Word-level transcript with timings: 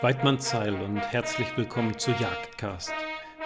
Weidmann 0.00 0.38
Zeil 0.38 0.74
und 0.74 0.98
herzlich 0.98 1.48
willkommen 1.56 1.98
zu 1.98 2.12
Jagdcast, 2.12 2.92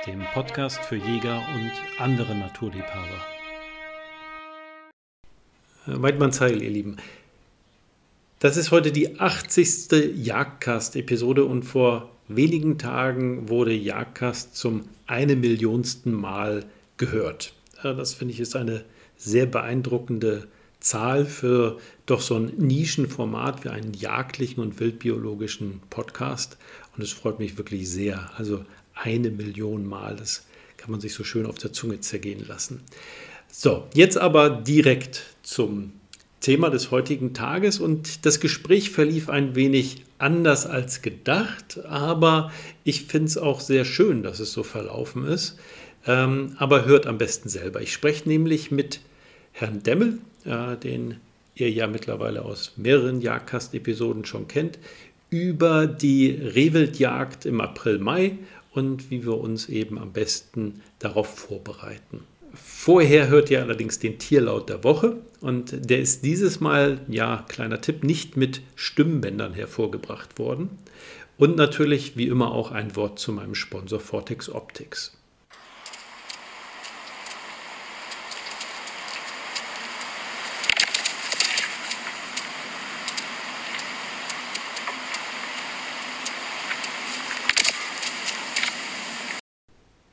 dem 0.06 0.21
Podcast 0.34 0.80
für 0.84 0.96
Jäger 0.96 1.40
und 1.54 1.72
andere 1.98 2.34
Naturliebhaber. 2.34 3.25
Äh, 5.86 6.02
Weidmann 6.02 6.30
Zeil, 6.30 6.60
ihr 6.60 6.68
Lieben. 6.68 6.99
Das 8.38 8.59
ist 8.59 8.70
heute 8.70 8.93
die 8.93 9.18
80. 9.18 10.14
Jagdcast-Episode 10.14 11.46
und 11.46 11.62
vor 11.62 12.11
wenigen 12.29 12.77
Tagen 12.77 13.48
wurde 13.48 13.73
Jagdcast 13.73 14.55
zum 14.55 14.84
eine 15.07 15.37
Millionsten 15.37 16.12
Mal 16.12 16.66
gehört. 16.98 17.55
Das 17.82 18.12
finde 18.12 18.34
ich 18.34 18.41
ist 18.41 18.57
eine 18.57 18.84
sehr 19.16 19.46
beeindruckende 19.46 20.48
Zahl 20.82 21.24
für 21.24 21.78
doch 22.06 22.20
so 22.20 22.34
ein 22.34 22.52
Nischenformat 22.58 23.64
wie 23.64 23.68
einen 23.68 23.94
jagdlichen 23.94 24.62
und 24.62 24.80
wildbiologischen 24.80 25.80
Podcast. 25.90 26.58
Und 26.96 27.02
es 27.02 27.12
freut 27.12 27.38
mich 27.38 27.56
wirklich 27.56 27.88
sehr. 27.88 28.30
Also 28.36 28.64
eine 28.95 29.30
Million 29.30 29.87
Mal, 29.87 30.16
das 30.16 30.45
kann 30.76 30.90
man 30.90 31.00
sich 31.00 31.14
so 31.14 31.24
schön 31.24 31.46
auf 31.46 31.59
der 31.59 31.73
Zunge 31.73 32.00
zergehen 32.00 32.45
lassen. 32.46 32.82
So, 33.50 33.87
jetzt 33.95 34.18
aber 34.18 34.50
direkt 34.50 35.23
zum 35.42 35.92
Thema 36.40 36.70
des 36.70 36.90
heutigen 36.90 37.34
Tages 37.34 37.78
und 37.78 38.26
das 38.26 38.40
Gespräch 38.40 38.90
verlief 38.90 39.28
ein 39.28 39.54
wenig 39.54 40.02
anders 40.18 40.66
als 40.66 41.01
gedacht, 41.01 41.78
aber 41.84 42.51
ich 42.82 43.04
finde 43.04 43.28
es 43.28 43.38
auch 43.38 43.60
sehr 43.60 43.84
schön, 43.84 44.24
dass 44.24 44.40
es 44.40 44.52
so 44.52 44.64
verlaufen 44.64 45.24
ist. 45.24 45.56
Ähm, 46.04 46.56
aber 46.59 46.84
hört 46.84 47.06
am 47.06 47.18
besten 47.18 47.48
selber. 47.48 47.80
Ich 47.80 47.92
spreche 47.92 48.28
nämlich 48.28 48.73
mit 48.73 49.01
Herrn 49.52 49.83
Demmel, 49.83 50.19
äh, 50.45 50.77
den 50.77 51.16
ihr 51.55 51.70
ja 51.70 51.87
mittlerweile 51.87 52.43
aus 52.43 52.73
mehreren 52.77 53.20
Jagdcast-Episoden 53.20 54.24
schon 54.24 54.48
kennt, 54.48 54.79
über 55.30 55.87
die 55.87 56.30
Rehwildjagd 56.30 57.47
im 57.47 57.60
April, 57.60 57.98
Mai 57.98 58.38
und 58.73 59.10
wie 59.10 59.24
wir 59.24 59.38
uns 59.38 59.69
eben 59.69 59.99
am 59.99 60.13
besten 60.13 60.82
darauf 60.99 61.29
vorbereiten. 61.29 62.24
Vorher 62.54 63.29
hört 63.29 63.51
ihr 63.51 63.63
allerdings 63.63 63.99
den 63.99 64.19
Tierlaut 64.19 64.69
der 64.69 64.85
Woche 64.85 65.17
und 65.41 65.89
der 65.89 66.01
ist 66.01 66.25
dieses 66.25 66.61
Mal, 66.61 67.01
ja, 67.09 67.47
kleiner 67.48 67.81
Tipp, 67.81 68.05
nicht 68.05 68.37
mit 68.37 68.61
Stimmbändern 68.77 69.55
hervorgebracht 69.55 70.39
worden. 70.39 70.71
Und 71.39 71.57
natürlich, 71.57 72.17
wie 72.17 72.29
immer, 72.29 72.53
auch 72.53 72.71
ein 72.71 72.95
Wort 72.95 73.19
zu 73.19 73.33
meinem 73.33 73.55
Sponsor 73.55 74.01
Vortex 74.01 74.51
Optics. 74.51 75.17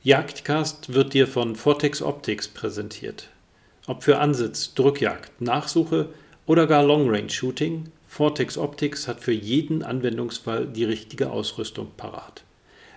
Jagdcast 0.02 0.94
wird 0.94 1.12
dir 1.12 1.26
von 1.26 1.56
Vortex 1.56 2.00
Optics 2.00 2.48
präsentiert. 2.48 3.28
Ob 3.86 4.02
für 4.02 4.18
Ansitz, 4.18 4.74
Drückjagd, 4.74 5.42
Nachsuche 5.42 6.08
oder 6.46 6.66
gar 6.66 6.82
Long 6.82 7.10
Range 7.10 7.28
Shooting, 7.28 7.92
Vortex 8.08 8.56
Optics 8.56 9.06
hat 9.08 9.20
für 9.20 9.32
jeden 9.32 9.82
Anwendungsfall 9.82 10.64
die 10.64 10.84
richtige 10.84 11.30
Ausrüstung 11.30 11.88
parat. 11.98 12.44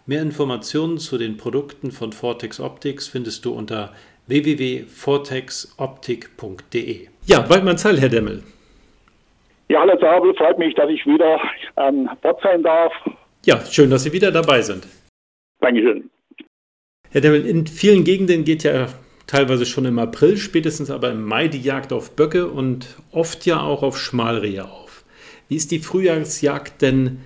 Mehr 0.05 0.21
Informationen 0.21 0.97
zu 0.97 1.17
den 1.17 1.35
Produkten 1.35 1.91
von 1.91 2.13
Vortex 2.13 2.61
Optics 2.61 3.09
findest 3.09 3.43
du 3.43 3.51
unter 3.51 3.91
www.vortexoptik.de. 4.27 7.07
Ja, 7.25 7.49
Waldmann 7.49 7.77
Zeil, 7.77 7.99
Herr 7.99 8.07
Demmel. 8.07 8.43
Ja, 9.67 9.81
hallo 9.81 9.97
Zabel, 9.99 10.33
freut 10.35 10.57
mich, 10.57 10.73
dass 10.75 10.89
ich 10.89 11.05
wieder 11.05 11.37
an 11.75 12.09
Bord 12.21 12.41
sein 12.41 12.63
darf. 12.63 12.93
Ja, 13.45 13.59
schön, 13.65 13.89
dass 13.89 14.03
Sie 14.03 14.13
wieder 14.13 14.31
dabei 14.31 14.61
sind. 14.61 14.87
Dankeschön. 15.59 16.09
Herr 17.13 17.21
Demmel, 17.21 17.45
in 17.45 17.67
vielen 17.67 18.03
Gegenden 18.03 18.43
geht 18.43 18.63
ja 18.63 18.87
teilweise 19.27 19.67
schon 19.67 19.85
im 19.85 19.99
April, 19.99 20.35
spätestens 20.35 20.89
aber 20.89 21.11
im 21.11 21.23
Mai 21.23 21.47
die 21.47 21.61
Jagd 21.61 21.93
auf 21.93 22.15
Böcke 22.15 22.47
und 22.47 22.97
oft 23.11 23.45
ja 23.45 23.61
auch 23.61 23.83
auf 23.83 23.99
Schmalrehe 23.99 24.63
auf. 24.63 25.05
Wie 25.47 25.55
ist 25.55 25.71
die 25.71 25.77
Frühjahrsjagd 25.77 26.81
denn 26.81 27.19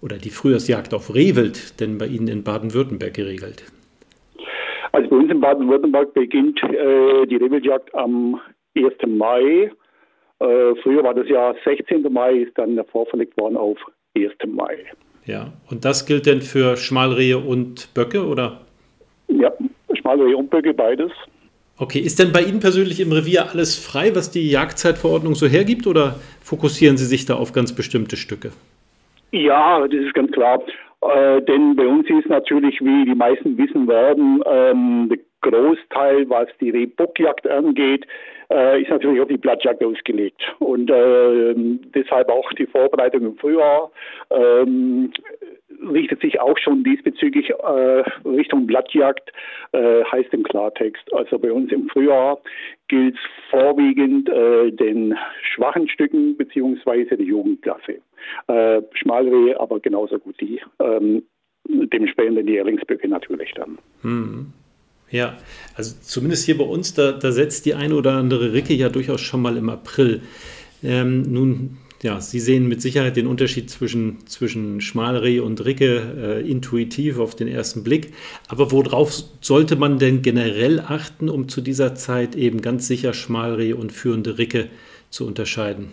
oder 0.00 0.18
die 0.18 0.30
Frühjahrsjagd 0.30 0.94
auf 0.94 1.12
Rehwild 1.12 1.80
denn 1.80 1.98
bei 1.98 2.06
Ihnen 2.06 2.28
in 2.28 2.44
Baden-Württemberg 2.44 3.12
geregelt? 3.12 3.64
Also 4.92 5.10
bei 5.10 5.16
uns 5.16 5.32
in 5.32 5.40
Baden-Württemberg 5.40 6.14
beginnt 6.14 6.62
äh, 6.62 7.26
die 7.26 7.34
Rehwildjagd 7.34 7.92
am 7.92 8.40
1. 8.76 8.92
Mai. 9.08 9.72
Äh, 10.38 10.74
früher 10.80 11.02
war 11.02 11.14
das 11.14 11.28
ja 11.28 11.56
16. 11.64 12.04
Mai, 12.12 12.34
ist 12.34 12.56
dann 12.56 12.80
vorverlegt 12.92 13.36
worden 13.36 13.56
auf 13.56 13.78
1. 14.16 14.30
Mai. 14.46 14.76
Ja, 15.26 15.54
und 15.68 15.84
das 15.84 16.06
gilt 16.06 16.26
denn 16.26 16.40
für 16.40 16.76
Schmalrehe 16.76 17.38
und 17.38 17.92
Böcke 17.94 18.24
oder? 18.24 18.63
Ja, 19.28 19.52
schmale 19.94 20.24
Rehumblöcke, 20.26 20.74
beides. 20.74 21.10
Okay, 21.76 21.98
ist 21.98 22.20
denn 22.20 22.32
bei 22.32 22.42
Ihnen 22.42 22.60
persönlich 22.60 23.00
im 23.00 23.10
Revier 23.10 23.50
alles 23.50 23.76
frei, 23.76 24.14
was 24.14 24.30
die 24.30 24.48
Jagdzeitverordnung 24.48 25.34
so 25.34 25.46
hergibt, 25.46 25.86
oder 25.86 26.20
fokussieren 26.40 26.96
Sie 26.96 27.06
sich 27.06 27.26
da 27.26 27.34
auf 27.34 27.52
ganz 27.52 27.74
bestimmte 27.74 28.16
Stücke? 28.16 28.52
Ja, 29.32 29.80
das 29.88 30.00
ist 30.00 30.14
ganz 30.14 30.30
klar. 30.30 30.62
Äh, 31.02 31.42
denn 31.42 31.74
bei 31.74 31.86
uns 31.86 32.08
ist 32.08 32.28
natürlich, 32.28 32.80
wie 32.80 33.04
die 33.04 33.14
meisten 33.14 33.58
wissen 33.58 33.88
werden, 33.88 34.42
ähm, 34.46 35.10
der 35.10 35.18
Großteil, 35.50 36.28
was 36.30 36.48
die 36.60 36.70
Rehbockjagd 36.70 37.48
angeht, 37.48 38.06
äh, 38.50 38.80
ist 38.80 38.90
natürlich 38.90 39.20
auf 39.20 39.28
die 39.28 39.36
Blattjagd 39.36 39.82
ausgelegt. 39.84 40.40
Und 40.60 40.90
äh, 40.90 41.54
deshalb 41.94 42.30
auch 42.30 42.50
die 42.52 42.66
Vorbereitung 42.66 43.22
im 43.22 43.36
Frühjahr. 43.36 43.90
Ähm, 44.30 45.12
richtet 45.92 46.20
sich 46.20 46.40
auch 46.40 46.58
schon 46.58 46.84
diesbezüglich 46.84 47.50
äh, 47.50 48.04
Richtung 48.28 48.66
Blattjagd, 48.66 49.32
äh, 49.72 50.04
heißt 50.04 50.32
im 50.32 50.42
Klartext. 50.42 51.12
Also 51.12 51.38
bei 51.38 51.52
uns 51.52 51.72
im 51.72 51.88
Frühjahr 51.88 52.40
gilt 52.88 53.16
vorwiegend 53.50 54.28
äh, 54.28 54.70
den 54.70 55.16
schwachen 55.54 55.88
Stücken 55.88 56.36
beziehungsweise 56.36 57.16
die 57.16 57.24
Jugendklasse. 57.24 58.00
Äh, 58.48 58.82
Schmalrehe, 58.94 59.58
aber 59.60 59.80
genauso 59.80 60.18
gut 60.18 60.40
die 60.40 60.60
ähm, 60.80 61.22
dementsprechend 61.68 62.48
die 62.48 62.52
Jährlingsböcke 62.52 63.08
natürlich 63.08 63.52
dann. 63.54 63.78
Hm. 64.02 64.52
Ja, 65.10 65.36
also 65.76 65.94
zumindest 66.00 66.46
hier 66.46 66.58
bei 66.58 66.64
uns, 66.64 66.94
da, 66.94 67.12
da 67.12 67.30
setzt 67.30 67.66
die 67.66 67.74
eine 67.74 67.94
oder 67.94 68.12
andere 68.12 68.52
Ricke 68.52 68.74
ja 68.74 68.88
durchaus 68.88 69.20
schon 69.20 69.42
mal 69.42 69.56
im 69.56 69.68
April. 69.68 70.22
Ähm, 70.82 71.22
nun 71.22 71.76
ja, 72.04 72.20
Sie 72.20 72.38
sehen 72.38 72.68
mit 72.68 72.82
Sicherheit 72.82 73.16
den 73.16 73.26
Unterschied 73.26 73.70
zwischen, 73.70 74.26
zwischen 74.26 74.82
Schmalreh 74.82 75.40
und 75.40 75.64
Ricke 75.64 76.42
äh, 76.44 76.50
intuitiv 76.50 77.18
auf 77.18 77.34
den 77.34 77.48
ersten 77.48 77.82
Blick. 77.82 78.12
Aber 78.46 78.72
worauf 78.72 79.10
sollte 79.40 79.74
man 79.76 79.98
denn 79.98 80.20
generell 80.20 80.80
achten, 80.80 81.30
um 81.30 81.48
zu 81.48 81.62
dieser 81.62 81.94
Zeit 81.94 82.36
eben 82.36 82.60
ganz 82.60 82.86
sicher 82.88 83.14
Schmalreh 83.14 83.72
und 83.72 83.90
führende 83.90 84.36
Ricke 84.36 84.68
zu 85.08 85.26
unterscheiden? 85.26 85.92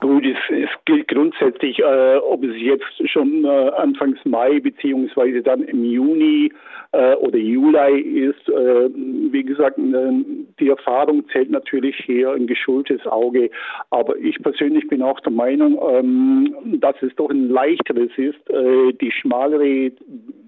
Gut, 0.00 0.24
es, 0.26 0.65
gilt 0.86 1.08
grundsätzlich, 1.08 1.78
äh, 1.80 2.16
ob 2.16 2.42
es 2.42 2.56
jetzt 2.56 3.10
schon 3.10 3.44
äh, 3.44 3.48
Anfangs 3.76 4.18
Mai 4.24 4.60
beziehungsweise 4.60 5.42
dann 5.42 5.62
im 5.62 5.84
Juni 5.84 6.52
äh, 6.92 7.14
oder 7.16 7.36
Juli 7.36 8.00
ist. 8.00 8.48
Äh, 8.48 8.88
wie 9.30 9.42
gesagt, 9.42 9.78
äh, 9.78 10.12
die 10.58 10.68
Erfahrung 10.68 11.28
zählt 11.30 11.50
natürlich 11.50 11.96
hier 12.06 12.32
ein 12.32 12.46
geschultes 12.46 13.04
Auge. 13.06 13.50
Aber 13.90 14.16
ich 14.16 14.40
persönlich 14.42 14.86
bin 14.88 15.02
auch 15.02 15.20
der 15.20 15.32
Meinung, 15.32 15.78
ähm, 15.90 16.80
dass 16.80 16.96
es 17.02 17.14
doch 17.16 17.30
ein 17.30 17.50
leichteres 17.50 18.10
ist, 18.16 18.50
äh, 18.50 18.92
die 18.94 19.10
schmalere 19.10 19.92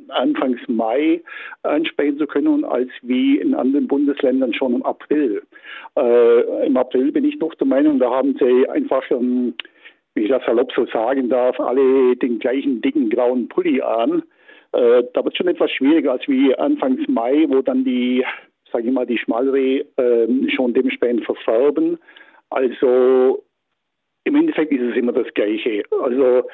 Anfangs 0.08 0.60
Mai 0.68 1.20
ansprechen 1.64 2.16
zu 2.16 2.26
können, 2.26 2.64
als 2.64 2.88
wie 3.02 3.36
in 3.36 3.54
anderen 3.54 3.86
Bundesländern 3.86 4.54
schon 4.54 4.74
im 4.74 4.82
April. 4.84 5.42
Äh, 5.96 6.66
Im 6.66 6.76
April 6.76 7.12
bin 7.12 7.24
ich 7.24 7.38
noch 7.38 7.54
der 7.56 7.66
Meinung, 7.66 7.98
da 7.98 8.10
haben 8.10 8.34
sie 8.38 8.68
einfach 8.70 9.02
ähm, 9.10 9.54
wie 10.18 10.24
ich 10.24 10.30
das 10.30 10.44
salopp 10.44 10.72
so 10.72 10.84
sagen 10.86 11.28
darf, 11.28 11.58
alle 11.60 12.16
den 12.16 12.38
gleichen 12.38 12.82
dicken 12.82 13.08
grauen 13.08 13.48
Pulli 13.48 13.80
an. 13.80 14.22
Äh, 14.72 15.04
da 15.14 15.24
wird 15.24 15.36
schon 15.36 15.48
etwas 15.48 15.70
schwieriger 15.70 16.12
als 16.12 16.26
wie 16.28 16.54
Anfangs 16.56 17.06
Mai, 17.08 17.46
wo 17.48 17.62
dann 17.62 17.84
die, 17.84 18.24
sage 18.72 18.88
ich 18.88 18.92
mal, 18.92 19.06
die 19.06 19.18
Schmalreh 19.18 19.84
äh, 19.96 20.50
schon 20.54 20.74
dementsprechend 20.74 21.24
verfärben. 21.24 21.98
Also 22.50 23.44
im 24.24 24.34
Endeffekt 24.34 24.72
ist 24.72 24.82
es 24.82 24.96
immer 24.96 25.12
das 25.12 25.32
Gleiche. 25.34 25.84
Also 26.02 26.48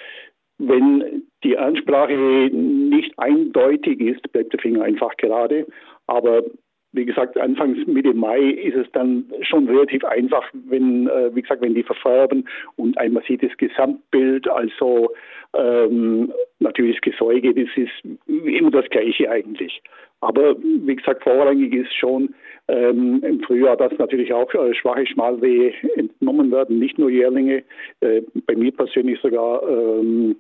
wenn 0.59 1.25
die 1.43 1.57
Ansprache 1.57 2.13
nicht 2.13 3.19
eindeutig 3.19 4.01
ist, 4.01 4.31
bleibt 4.33 4.53
der 4.53 4.61
Finger 4.61 4.85
einfach 4.85 5.17
gerade. 5.17 5.67
Aber 6.07 6.45
wie 6.95 7.05
gesagt, 7.05 7.39
anfangs 7.39 7.79
Mitte 7.87 8.15
Mai 8.15 8.41
ist 8.41 8.77
es 8.77 8.87
dann 8.93 9.25
schon 9.43 9.69
relativ 9.69 10.05
einfach, 10.05 10.45
wenn, 10.69 11.09
äh, 11.09 11.35
wie 11.35 11.43
gesagt, 11.43 11.61
wenn 11.61 11.75
die 11.75 11.83
verfärben 11.83 12.49
und 12.77 12.97
einmal 12.99 13.23
sieht 13.27 13.43
das 13.43 13.57
Gesamtbild, 13.57 14.49
also 14.49 15.11
ähm, 15.55 16.33
natürlich 16.61 17.01
das 17.01 17.13
Gesäuge, 17.13 17.53
das 17.55 17.69
ist 17.77 18.17
immer 18.27 18.71
das 18.71 18.89
Gleiche 18.91 19.31
eigentlich. 19.31 19.83
Aber 20.21 20.57
wie 20.63 20.97
gesagt, 20.97 21.23
vorrangig 21.23 21.75
ist 21.75 21.95
schon 21.95 22.35
ähm, 22.69 23.23
im 23.23 23.41
Frühjahr, 23.41 23.77
dass 23.77 23.93
natürlich 23.99 24.33
auch 24.33 24.53
äh, 24.55 24.73
schwache 24.75 25.07
Schmalrehe 25.07 25.75
entnommen 25.97 26.51
werden, 26.51 26.79
nicht 26.79 26.99
nur 26.99 27.11
Jährlinge. 27.11 27.63
Äh, 28.01 28.23
bei 28.47 28.57
mir 28.57 28.73
persönlich 28.73 29.21
sogar 29.21 29.63
ähm, 29.69 30.37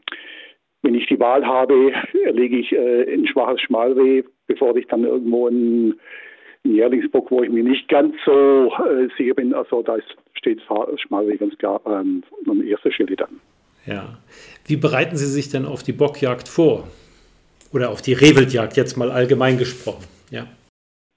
ich 1.05 1.09
die 1.09 1.21
Wahl 1.21 1.47
habe, 1.47 1.93
lege 2.33 2.59
ich 2.59 2.73
äh, 2.73 3.15
ein 3.15 3.27
schwaches 3.27 3.61
Schmalreh, 3.61 4.23
bevor 4.47 4.77
ich 4.77 4.87
dann 4.87 5.05
irgendwo 5.05 5.49
ein, 5.49 5.95
ein 6.65 6.75
Jährlingsbock, 6.75 7.31
wo 7.31 7.43
ich 7.43 7.51
mir 7.51 7.65
nicht 7.65 7.89
ganz 7.89 8.15
so 8.25 8.73
äh, 8.73 9.09
sicher 9.17 9.35
bin. 9.35 9.55
Also 9.55 9.83
da 9.83 9.97
steht 10.35 10.61
Schmalreh 10.97 11.37
ganz 11.37 11.57
klar 11.59 11.81
ähm, 11.87 12.23
an 12.49 12.67
erster 12.67 12.93
Stelle 12.93 13.17
dann. 13.17 13.41
Ja. 13.87 14.19
Wie 14.67 14.77
bereiten 14.77 15.17
Sie 15.17 15.27
sich 15.27 15.51
denn 15.51 15.67
auf 15.67 15.83
die 15.83 15.93
Bockjagd 15.93 16.49
vor? 16.49 16.89
Oder 17.73 17.91
auf 17.91 18.03
die 18.03 18.13
Rehwildjagd, 18.13 18.77
jetzt 18.77 18.97
mal 18.97 19.11
allgemein 19.11 19.59
gesprochen. 19.59 20.05
Ja. 20.31 20.47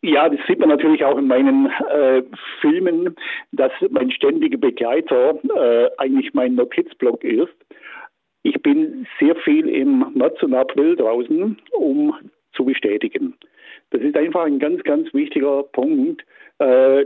Ja, 0.04 0.30
das 0.30 0.40
sieht 0.48 0.60
man 0.60 0.70
natürlich 0.70 1.04
auch 1.04 1.18
in 1.18 1.28
meinen 1.28 1.68
äh, 1.68 2.24
Filmen, 2.62 3.16
dass 3.52 3.72
mein 3.90 4.12
ständiger 4.12 4.58
Begleiter 4.58 5.40
äh, 5.56 5.90
eigentlich 5.98 6.34
mein 6.34 6.56
Notizblock 6.56 7.24
ist. 7.24 7.54
Ich 8.44 8.62
bin 8.62 9.08
sehr 9.20 9.36
viel 9.38 9.68
im 9.68 10.06
März 10.14 10.42
und 10.44 10.54
April 10.54 10.96
draußen, 10.96 11.58
um 11.72 12.16
zu 12.54 12.66
bestätigen. 12.66 13.34
Das 13.92 14.02
ist 14.02 14.16
einfach 14.18 14.46
ein 14.46 14.60
ganz, 14.60 14.84
ganz 14.84 15.14
wichtiger 15.14 15.64
Punkt. 15.64 16.24
Äh, 16.60 17.06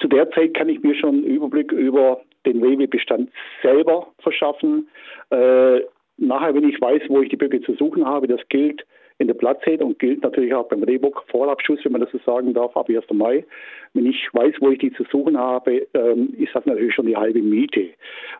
zu 0.00 0.08
der 0.08 0.30
Zeit 0.32 0.54
kann 0.54 0.68
ich 0.68 0.82
mir 0.82 0.94
schon 0.94 1.16
einen 1.16 1.24
Überblick 1.24 1.72
über 1.72 2.20
den 2.46 2.62
Rewe-Bestand 2.62 3.30
selber 3.62 4.08
verschaffen. 4.18 4.88
Äh, 5.30 5.80
nachher, 6.16 6.54
wenn 6.54 6.68
ich 6.68 6.80
weiß, 6.80 7.02
wo 7.08 7.20
ich 7.22 7.28
die 7.28 7.36
Böcke 7.36 7.60
zu 7.62 7.74
suchen 7.74 8.04
habe, 8.04 8.26
das 8.26 8.40
gilt 8.48 8.84
in 9.18 9.28
der 9.28 9.34
Platzheit 9.34 9.80
und 9.80 9.98
gilt 9.98 10.22
natürlich 10.22 10.52
auch 10.52 10.68
beim 10.68 10.82
Rehbock 10.82 11.24
Vorabschuss, 11.28 11.78
wenn 11.84 11.92
man 11.92 12.00
das 12.00 12.10
so 12.10 12.18
sagen 12.26 12.54
darf, 12.54 12.76
ab 12.76 12.88
1. 12.88 13.04
Mai. 13.12 13.44
Wenn 13.94 14.06
ich 14.06 14.28
weiß, 14.32 14.54
wo 14.60 14.70
ich 14.70 14.78
die 14.78 14.92
zu 14.92 15.04
suchen 15.04 15.38
habe, 15.38 15.86
ähm, 15.94 16.34
ist 16.36 16.54
das 16.54 16.66
natürlich 16.66 16.94
schon 16.94 17.06
die 17.06 17.16
halbe 17.16 17.40
Miete. 17.40 17.90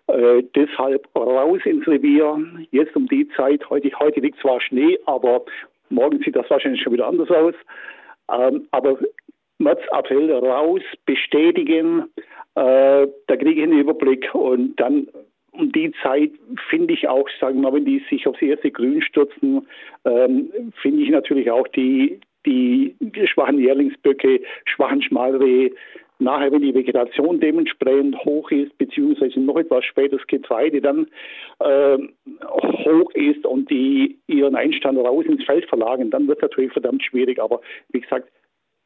Äh, 0.09 0.43
deshalb 0.55 1.07
raus 1.15 1.61
ins 1.65 1.87
Revier, 1.87 2.39
jetzt 2.71 2.97
um 2.97 3.07
die 3.07 3.29
Zeit, 3.37 3.69
heute, 3.71 3.91
heute 3.99 4.21
liegt 4.21 4.41
zwar 4.41 4.61
Schnee, 4.61 4.99
aber 5.07 5.45
morgen 5.93 6.21
sieht 6.25 6.37
das 6.37 6.49
wahrscheinlich 6.51 6.83
schon 6.83 6.93
wieder 6.93 7.07
anders 7.07 7.31
aus. 7.31 7.55
Ähm, 8.31 8.67
aber 8.71 8.99
März, 9.59 9.81
April 9.91 10.33
raus, 10.33 10.83
bestätigen, 11.07 12.05
äh, 12.55 13.07
da 13.27 13.37
kriege 13.37 13.53
ich 13.53 13.63
einen 13.63 13.79
Überblick 13.79 14.35
und 14.35 14.77
dann 14.77 15.09
um 15.53 15.71
die 15.71 15.93
Zeit 16.03 16.33
finde 16.71 16.95
ich 16.95 17.09
auch, 17.09 17.29
sagen 17.41 17.57
wir 17.57 17.71
mal, 17.71 17.77
wenn 17.77 17.85
die 17.85 18.03
sich 18.09 18.27
aufs 18.27 18.41
erste 18.41 18.71
Grün 18.71 19.03
stürzen, 19.03 19.67
ähm, 20.05 20.51
finde 20.81 21.03
ich 21.03 21.11
natürlich 21.11 21.51
auch 21.51 21.69
die, 21.69 22.21
die 22.47 22.97
schwachen 23.27 23.59
Jährlingsböcke, 23.59 24.41
schwachen 24.65 25.03
Schmalreh, 25.03 25.71
nachher, 26.23 26.53
wenn 26.53 26.63
die 26.63 26.75
Vegetation 26.75 27.41
dementsprechend 27.41 28.17
hoch 28.25 28.51
ist, 28.51 28.77
beziehungsweise 28.79 29.41
noch 29.41 29.57
etwas 29.57 29.85
später 29.85 30.17
das 30.17 30.27
Getreide 30.27 30.81
dann 30.81 31.07
äh, 31.61 31.99
hoch 32.85 33.11
ist 33.15 33.45
und 33.47 33.71
die 33.71 34.19
ihren 34.27 34.57
Einstand 34.57 34.99
raus 34.99 35.25
ins 35.27 35.45
Feld 35.45 35.67
verlagern, 35.67 36.11
dann 36.11 36.29
wird 36.29 36.39
es 36.39 36.43
natürlich 36.43 36.73
verdammt 36.73 37.03
schwierig. 37.03 37.41
Aber 37.41 37.61
wie 37.91 38.01
gesagt, 38.01 38.29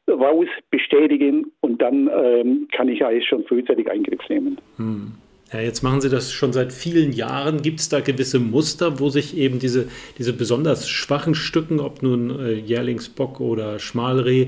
raus, 0.09 0.47
bestätigen 0.71 1.51
und 1.59 1.81
dann 1.81 2.09
ähm, 2.13 2.67
kann 2.71 2.87
ich 2.87 3.03
eigentlich 3.03 3.27
schon 3.27 3.43
frühzeitig 3.45 3.89
Eingriff 3.91 4.27
nehmen. 4.29 4.57
Hm. 4.77 5.13
Ja, 5.53 5.61
jetzt 5.61 5.81
machen 5.81 6.01
Sie 6.01 6.09
das 6.09 6.33
schon 6.33 6.51
seit 6.51 6.73
vielen 6.73 7.13
Jahren. 7.13 7.61
Gibt 7.61 7.79
es 7.79 7.87
da 7.87 8.01
gewisse 8.01 8.37
Muster, 8.39 8.99
wo 8.99 9.07
sich 9.07 9.37
eben 9.37 9.59
diese, 9.59 9.87
diese 10.17 10.33
besonders 10.33 10.89
schwachen 10.89 11.35
Stücken, 11.35 11.79
ob 11.79 12.03
nun 12.03 12.37
äh, 12.37 12.53
Jährlingsbock 12.53 13.39
oder 13.39 13.79
Schmalreh, 13.79 14.47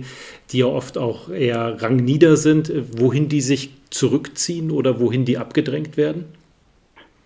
die 0.52 0.60
ja 0.60 0.66
oft 0.66 0.98
auch 0.98 1.30
eher 1.30 1.82
rangnieder 1.82 2.36
sind, 2.36 2.70
äh, 2.70 2.84
wohin 3.00 3.30
die 3.30 3.40
sich 3.40 3.70
zurückziehen 3.92 4.72
oder 4.72 5.00
wohin 5.00 5.24
die 5.24 5.38
abgedrängt 5.38 5.96
werden? 5.96 6.26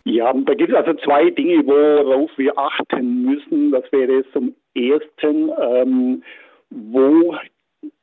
Ja, 0.05 0.31
da 0.33 0.53
gibt 0.53 0.69
es 0.69 0.75
also 0.75 0.93
zwei 1.03 1.31
Dinge, 1.31 1.65
worauf 1.65 2.29
wir 2.37 2.55
achten 2.57 3.23
müssen. 3.23 3.71
Das 3.71 3.91
wäre 3.91 4.23
zum 4.33 4.53
ersten, 4.75 5.49
ähm, 5.59 6.23
wo 6.69 7.35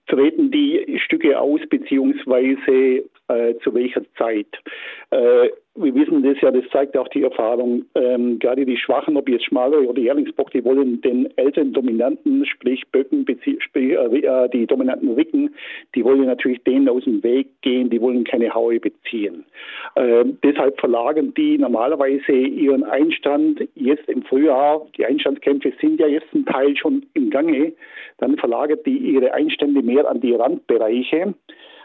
treten 0.09 0.51
die 0.51 0.99
Stücke 1.05 1.39
aus, 1.39 1.61
beziehungsweise 1.69 3.05
äh, 3.31 3.59
zu 3.59 3.75
welcher 3.75 4.03
Zeit. 4.17 4.49
Äh, 5.11 5.51
wir 5.77 5.95
wissen 5.95 6.23
das 6.23 6.41
ja, 6.41 6.51
das 6.51 6.65
zeigt 6.73 6.97
auch 6.97 7.09
die 7.09 7.23
Erfahrung. 7.23 7.85
Ähm, 7.95 8.39
gerade 8.39 8.67
die 8.67 8.77
Schwachen, 8.77 9.17
ob 9.17 9.29
jetzt 9.29 9.45
Schmale 9.45 9.81
oder 9.81 10.01
Jährlingsbock, 10.01 10.51
die 10.51 10.65
wollen 10.65 11.01
den 11.01 11.29
älteren 11.37 11.73
Dominanten, 11.73 12.45
sprich 12.45 12.83
Böcken, 12.91 13.25
sprich, 13.61 13.93
äh, 13.93 14.49
die 14.49 14.67
dominanten 14.67 15.13
Ricken, 15.13 15.55
die 15.95 16.05
wollen 16.05 16.27
natürlich 16.27 16.63
denen 16.65 16.89
aus 16.89 17.05
dem 17.05 17.23
Weg 17.23 17.49
gehen, 17.63 17.89
die 17.89 18.01
wollen 18.01 18.25
keine 18.25 18.53
Haue 18.53 18.81
beziehen. 18.81 19.45
Ähm, 19.97 20.39
deshalb 20.43 20.79
verlagern 20.81 21.33
die 21.35 21.57
normalerweise 21.57 22.33
ihren 22.33 22.85
Einstand 22.85 23.67
jetzt 23.75 24.09
im 24.09 24.23
Frühjahr, 24.25 24.87
die 24.97 25.07
Einstandskämpfe 25.07 25.73
sind 25.81 26.01
ja 26.01 26.09
jetzt 26.09 26.35
ein 26.35 26.45
Teil 26.47 26.77
schon 26.77 27.07
im 27.15 27.31
Gange, 27.31 27.73
dann 28.19 28.37
verlagert 28.37 28.85
die 28.87 28.99
ihre 28.99 29.33
Einstände 29.33 29.83
mehr 29.83 30.09
an 30.09 30.21
die 30.21 30.35
Randbereiche 30.35 31.35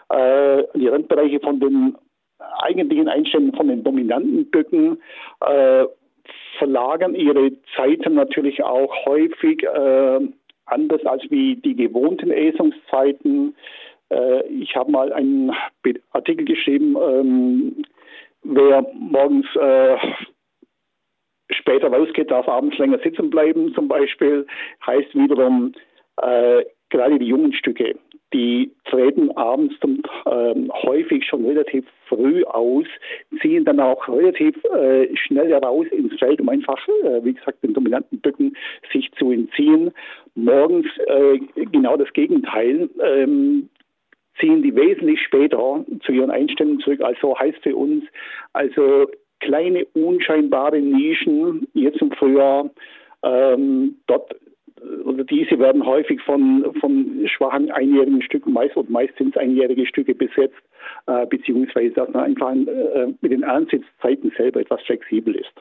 äh, 0.10 0.64
die 0.76 0.88
Randbereiche 0.88 1.40
von 1.40 1.60
den 1.60 1.96
eigentlichen 2.62 3.08
Einständen 3.08 3.56
von 3.56 3.68
den 3.68 3.84
dominanten 3.84 4.50
Böcken 4.50 5.02
äh, 5.42 5.86
verlagern 6.58 7.16
ihre 7.16 7.52
Zeiten 7.76 8.16
natürlich 8.16 8.64
auch 8.64 8.94
häufig 9.06 9.64
äh, 9.64 10.20
anders 10.66 11.06
als 11.06 11.24
wie 11.30 11.56
die 11.58 11.76
gewohnten 11.76 12.32
Äsungszeiten. 12.32 13.56
Äh, 14.10 14.48
ich 14.48 14.76
habe 14.76 14.92
mal 14.92 15.14
einen 15.14 15.52
Artikel 16.12 16.46
geschrieben, 16.46 16.96
ähm, 16.96 17.84
wer 18.44 18.86
morgens 18.94 19.48
äh, 19.56 19.98
später 21.52 21.92
rausgeht, 21.92 22.32
darf 22.32 22.48
abends 22.48 22.78
länger 22.78 23.00
sitzen 23.00 23.30
bleiben 23.30 23.74
zum 23.74 23.88
Beispiel, 23.88 24.48
heißt 24.86 25.14
wiederum, 25.14 25.74
äh, 26.22 26.64
gerade 26.90 27.20
die 27.20 27.28
jungen 27.28 27.54
Stücke 27.54 27.96
die 28.36 28.70
treten 28.84 29.32
abends 29.38 29.76
zum, 29.80 30.02
ähm, 30.30 30.70
häufig 30.84 31.26
schon 31.26 31.46
relativ 31.46 31.86
früh 32.08 32.44
aus, 32.44 32.86
ziehen 33.42 33.64
dann 33.64 33.80
auch 33.80 34.10
relativ 34.10 34.62
äh, 34.66 35.08
schnell 35.16 35.50
heraus 35.50 35.88
ins 35.92 36.20
Feld, 36.20 36.42
um 36.42 36.50
einfach, 36.50 36.86
äh, 37.06 37.24
wie 37.24 37.34
gesagt, 37.34 37.64
den 37.64 37.74
dominanten 37.74 38.20
Böcken 38.20 38.58
sich 38.92 39.10
zu 39.14 39.32
entziehen. 39.32 39.92
Morgens 40.36 40.88
äh, 41.08 41.40
genau 41.72 41.96
das 41.96 42.12
Gegenteil. 42.12 42.90
Ähm, 43.02 43.70
ziehen 44.38 44.62
die 44.62 44.76
wesentlich 44.76 45.22
später 45.22 45.86
zu 46.06 46.12
ihren 46.12 46.30
Einstellungen 46.30 46.82
zurück. 46.82 47.00
Also 47.00 47.40
heißt 47.40 47.60
für 47.64 47.74
uns, 47.74 48.04
also 48.52 49.10
kleine 49.40 49.86
unscheinbare 49.94 50.82
Nischen 50.82 51.70
jetzt 51.74 52.02
im 52.02 52.12
Frühjahr, 52.12 52.70
ähm, 53.24 53.96
dort 54.08 54.36
oder 55.04 55.24
diese 55.24 55.60
werden 55.60 55.86
häufig 55.86 56.22
von, 56.22 56.66
von 56.80 57.28
schwachen 57.28 57.72
einjährigen 57.72 58.22
Stücken, 58.22 58.54
meist 58.54 58.76
und 58.76 58.90
meist 58.90 59.16
sind 59.18 59.36
es 59.36 59.42
einjährige 59.42 59.86
Stücke 59.86 60.16
besetzt, 60.16 60.62
äh, 61.08 61.26
beziehungsweise 61.26 61.94
dass 61.94 62.10
man 62.10 62.24
einfach 62.24 62.54
äh, 62.54 63.14
mit 63.22 63.32
den 63.32 63.44
Ansitzzeiten 63.44 64.32
selber 64.38 64.62
etwas 64.62 64.82
flexibel 64.84 65.36
ist. 65.36 65.54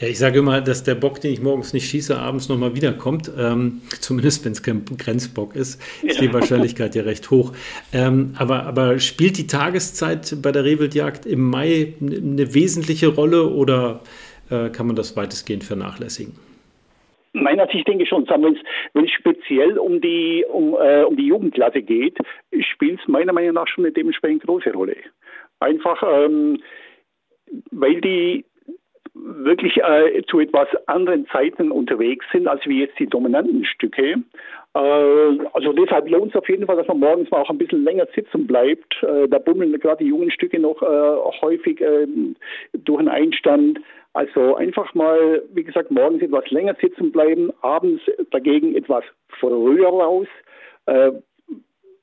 Ja, 0.00 0.08
ich 0.08 0.18
sage 0.18 0.40
immer, 0.40 0.60
dass 0.60 0.82
der 0.82 0.96
Bock, 0.96 1.20
den 1.20 1.32
ich 1.32 1.40
morgens 1.40 1.72
nicht 1.72 1.88
schieße, 1.88 2.18
abends 2.18 2.48
nochmal 2.48 2.74
wiederkommt. 2.74 3.30
Ähm, 3.38 3.80
zumindest 4.00 4.44
wenn 4.44 4.52
es 4.52 4.62
kein 4.62 4.84
Grenzbock 4.84 5.54
ist, 5.54 5.80
ist 6.02 6.20
ja. 6.20 6.26
die 6.26 6.34
Wahrscheinlichkeit 6.34 6.96
ja 6.96 7.04
recht 7.04 7.30
hoch. 7.30 7.52
Ähm, 7.92 8.34
aber, 8.36 8.64
aber 8.64 8.98
spielt 8.98 9.38
die 9.38 9.46
Tageszeit 9.46 10.36
bei 10.42 10.50
der 10.50 10.64
Rehwildjagd 10.64 11.26
im 11.26 11.48
Mai 11.48 11.94
eine 12.00 12.54
wesentliche 12.54 13.06
Rolle 13.06 13.48
oder 13.48 14.00
äh, 14.50 14.68
kann 14.70 14.88
man 14.88 14.96
das 14.96 15.16
weitestgehend 15.16 15.62
vernachlässigen? 15.62 16.34
Nein, 17.36 17.58
also 17.58 17.76
ich 17.76 17.84
denke 17.84 18.06
schon, 18.06 18.28
wenn 18.28 19.04
es 19.04 19.10
speziell 19.10 19.76
um 19.76 20.00
die, 20.00 20.44
um, 20.48 20.74
äh, 20.74 21.02
um 21.02 21.16
die 21.16 21.26
Jugendklasse 21.26 21.82
geht, 21.82 22.16
spielt 22.60 23.00
es 23.00 23.08
meiner 23.08 23.32
Meinung 23.32 23.54
nach 23.54 23.66
schon 23.66 23.84
eine 23.84 23.92
dementsprechend 23.92 24.44
große 24.44 24.72
Rolle. 24.72 24.96
Einfach, 25.58 26.00
ähm, 26.06 26.62
weil 27.72 28.00
die 28.00 28.44
wirklich 29.14 29.76
äh, 29.78 30.22
zu 30.26 30.40
etwas 30.40 30.68
anderen 30.86 31.26
Zeiten 31.28 31.70
unterwegs 31.70 32.26
sind, 32.32 32.48
als 32.48 32.66
wie 32.66 32.80
jetzt 32.80 32.98
die 32.98 33.06
dominanten 33.06 33.64
Stücke. 33.64 34.22
Äh, 34.74 34.78
also 35.52 35.72
deshalb 35.72 36.08
lohnt 36.08 36.34
es 36.34 36.36
auf 36.36 36.48
jeden 36.48 36.66
Fall, 36.66 36.76
dass 36.76 36.88
man 36.88 36.98
morgens 36.98 37.30
mal 37.30 37.40
auch 37.40 37.50
ein 37.50 37.58
bisschen 37.58 37.84
länger 37.84 38.06
sitzen 38.14 38.46
bleibt. 38.46 39.02
Äh, 39.02 39.28
da 39.28 39.38
bummeln 39.38 39.78
gerade 39.78 40.04
die 40.04 40.10
jungen 40.10 40.30
Stücke 40.30 40.58
noch 40.58 40.82
äh, 40.82 41.40
häufig 41.40 41.80
ähm, 41.80 42.36
durch 42.72 42.98
einen 42.98 43.08
Einstand. 43.08 43.80
Also 44.12 44.56
einfach 44.56 44.94
mal, 44.94 45.42
wie 45.52 45.64
gesagt, 45.64 45.90
morgens 45.90 46.22
etwas 46.22 46.48
länger 46.50 46.76
sitzen 46.80 47.10
bleiben, 47.10 47.52
abends 47.62 48.02
dagegen 48.30 48.76
etwas 48.76 49.04
früher 49.40 49.88
raus, 49.88 50.28
äh, 50.86 51.12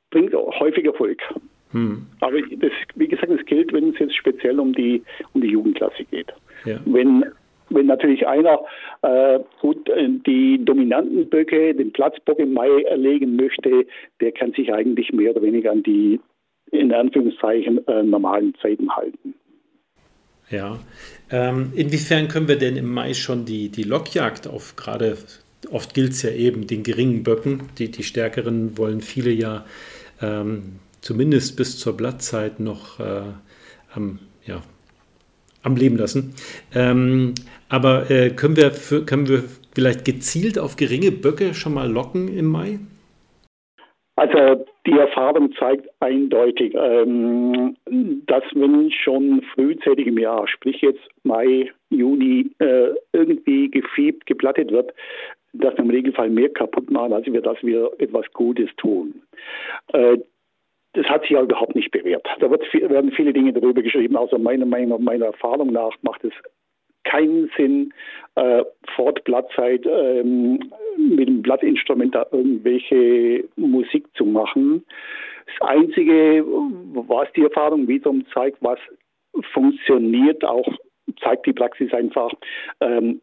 bringt 0.09 0.33
häufig 0.33 0.85
Erfolg. 0.85 1.21
Hm. 1.71 2.05
Aber 2.19 2.41
das, 2.41 2.71
wie 2.95 3.07
gesagt, 3.07 3.31
das 3.31 3.45
gilt, 3.45 3.71
wenn 3.71 3.89
es 3.89 3.99
jetzt 3.99 4.15
speziell 4.15 4.59
um 4.59 4.73
die, 4.73 5.01
um 5.33 5.41
die 5.41 5.47
Jugendklasse 5.47 6.03
geht. 6.03 6.33
Ja. 6.65 6.79
Wenn, 6.85 7.25
wenn 7.69 7.85
natürlich 7.85 8.27
einer 8.27 8.59
äh, 9.01 9.39
gut 9.61 9.89
äh, 9.89 10.09
die 10.25 10.63
dominanten 10.63 11.29
Böcke, 11.29 11.73
den 11.73 11.91
Platzbock 11.91 12.39
im 12.39 12.53
Mai 12.53 12.83
erlegen 12.83 13.35
möchte, 13.35 13.85
der 14.19 14.31
kann 14.31 14.53
sich 14.53 14.73
eigentlich 14.73 15.11
mehr 15.11 15.31
oder 15.31 15.41
weniger 15.41 15.71
an 15.71 15.83
die 15.83 16.19
in 16.71 16.93
Anführungszeichen 16.93 17.85
äh, 17.87 18.03
normalen 18.03 18.55
Zeiten 18.61 18.95
halten. 18.95 19.35
Ja. 20.49 20.79
Ähm, 21.29 21.71
inwiefern 21.75 22.27
können 22.27 22.47
wir 22.47 22.57
denn 22.57 22.75
im 22.75 22.93
Mai 22.93 23.13
schon 23.13 23.45
die, 23.45 23.69
die 23.69 23.83
Lockjagd 23.83 24.47
auf 24.47 24.75
gerade, 24.75 25.17
oft 25.71 25.93
gilt 25.93 26.11
es 26.11 26.23
ja 26.23 26.31
eben, 26.31 26.67
den 26.67 26.83
geringen 26.83 27.23
Böcken, 27.23 27.69
die, 27.77 27.89
die 27.89 28.03
stärkeren 28.03 28.77
wollen 28.77 29.01
viele 29.01 29.31
ja 29.31 29.65
ähm, 30.21 30.79
zumindest 30.99 31.57
bis 31.57 31.77
zur 31.77 31.95
Blattzeit 31.97 32.59
noch 32.59 32.99
äh, 32.99 33.23
am, 33.93 34.19
ja, 34.45 34.61
am 35.63 35.75
Leben 35.75 35.97
lassen. 35.97 36.33
Ähm, 36.73 37.33
aber 37.69 38.09
äh, 38.09 38.29
können, 38.31 38.57
wir 38.57 38.71
für, 38.71 39.05
können 39.05 39.27
wir 39.27 39.43
vielleicht 39.73 40.05
gezielt 40.05 40.59
auf 40.59 40.75
geringe 40.75 41.11
Böcke 41.11 41.53
schon 41.53 41.73
mal 41.73 41.89
locken 41.89 42.27
im 42.27 42.45
Mai? 42.45 42.79
Also 44.15 44.65
die 44.85 44.97
Erfahrung 44.97 45.53
zeigt 45.53 45.89
eindeutig, 45.99 46.75
ähm, 46.75 47.75
dass 48.27 48.43
wenn 48.53 48.91
schon 48.91 49.41
frühzeitig 49.53 50.07
im 50.07 50.17
Jahr, 50.17 50.47
sprich 50.47 50.81
jetzt 50.81 51.01
Mai, 51.23 51.71
Juni, 51.89 52.51
äh, 52.59 52.89
irgendwie 53.13 53.71
gefiebt, 53.71 54.25
geplattet 54.25 54.71
wird, 54.71 54.93
dass 55.53 55.73
wir 55.73 55.85
im 55.85 55.89
Regelfall 55.89 56.29
mehr 56.29 56.49
kaputt 56.49 56.89
machen, 56.91 57.13
als 57.13 57.25
wir, 57.25 57.41
dass 57.41 57.57
wir 57.63 57.91
etwas 57.99 58.25
Gutes 58.33 58.69
tun. 58.77 59.21
Äh, 59.93 60.17
das 60.93 61.05
hat 61.05 61.21
sich 61.21 61.31
ja 61.31 61.41
überhaupt 61.41 61.75
nicht 61.75 61.91
bewährt. 61.91 62.27
Da 62.39 62.49
wird, 62.49 62.61
werden 62.73 63.11
viele 63.11 63.33
Dinge 63.33 63.53
darüber 63.53 63.81
geschrieben, 63.81 64.17
außer 64.17 64.37
meiner 64.37 64.65
Meinung, 64.65 65.03
meiner 65.03 65.27
Erfahrung 65.27 65.71
nach 65.71 65.95
macht 66.01 66.23
es 66.23 66.33
keinen 67.03 67.49
Sinn, 67.57 67.93
äh, 68.35 68.63
vor 68.95 69.13
Blattzeit 69.13 69.85
ähm, 69.85 70.59
mit 70.97 71.27
dem 71.27 71.41
Blattinstrument 71.41 72.13
da 72.13 72.25
irgendwelche 72.31 73.45
Musik 73.55 74.05
zu 74.15 74.25
machen. 74.25 74.85
Das 75.47 75.69
Einzige, 75.69 76.45
was 76.45 77.31
die 77.33 77.43
Erfahrung 77.43 77.87
wiederum 77.87 78.25
zeigt, 78.33 78.57
was 78.61 78.79
funktioniert, 79.53 80.43
auch 80.43 80.67
zeigt 81.21 81.45
die 81.45 81.53
Praxis 81.53 81.91
einfach, 81.93 82.31
ähm, 82.81 83.21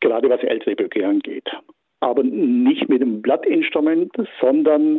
gerade 0.00 0.30
was 0.30 0.42
ältere 0.42 0.76
Böcke 0.76 1.06
angeht 1.06 1.48
aber 2.04 2.22
nicht 2.22 2.88
mit 2.88 3.00
dem 3.00 3.22
Blattinstrument, 3.22 4.12
sondern 4.40 4.98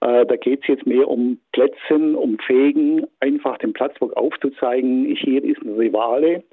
äh, 0.00 0.24
da 0.24 0.36
geht 0.36 0.60
es 0.62 0.68
jetzt 0.68 0.86
mehr 0.86 1.08
um 1.08 1.38
Plätzen, 1.52 2.14
um 2.14 2.38
Fegen, 2.38 3.06
einfach 3.20 3.58
den 3.58 3.72
Platzbock 3.72 4.16
aufzuzeigen. 4.16 5.04
Hier 5.16 5.42
ist 5.42 5.60
ein 5.62 5.74
Rivale, 5.74 6.44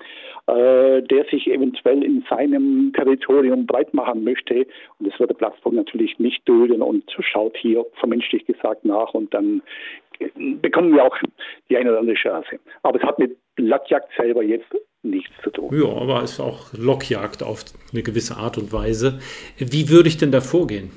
äh, 0.48 1.02
der 1.04 1.26
sich 1.30 1.48
eventuell 1.48 2.04
in 2.04 2.24
seinem 2.30 2.92
Territorium 2.94 3.68
breit 3.68 3.94
machen 3.94 4.24
möchte. 4.24 4.66
Und 5.00 5.08
das 5.08 5.20
wird 5.20 5.30
der 5.30 5.36
Platzbock 5.36 5.74
natürlich 5.74 6.18
nicht 6.18 6.48
dulden 6.48 6.82
und 6.82 7.04
schaut 7.20 7.56
hier 7.58 7.86
vermenschlich 7.94 8.46
gesagt 8.46 8.84
nach 8.86 9.14
und 9.14 9.34
dann 9.34 9.62
bekommen 10.62 10.94
wir 10.94 11.06
auch 11.06 11.18
die 11.70 11.78
eine 11.78 11.90
oder 11.90 12.00
andere 12.00 12.16
Chance. 12.16 12.60
Aber 12.84 13.00
es 13.00 13.04
hat 13.06 13.20
mit 13.20 13.38
Blattjagd 13.56 14.12
selber 14.16 14.44
jetzt 14.44 14.72
nichts 15.04 15.34
zu 15.44 15.50
tun. 15.50 15.70
Ja, 15.72 15.90
aber 15.90 16.24
es 16.24 16.34
ist 16.34 16.40
auch 16.40 16.74
Lockjagd 16.74 17.44
auf 17.44 17.66
eine 17.92 18.04
gewisse 18.04 18.38
Art 18.38 18.58
und 18.58 18.72
Weise. 18.72 19.20
Wie 19.58 19.90
würde 19.90 20.10
ich 20.10 20.18
denn 20.18 20.32
da 20.32 20.42
vorgehen? 20.42 20.92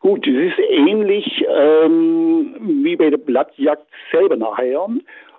Gut, 0.00 0.26
es 0.26 0.52
ist 0.52 0.58
ähnlich 0.70 1.44
ähm, 1.48 2.54
wie 2.84 2.96
bei 2.96 3.10
der 3.10 3.16
Blattjagd 3.16 3.86
selber 4.12 4.36
nachher. 4.36 4.88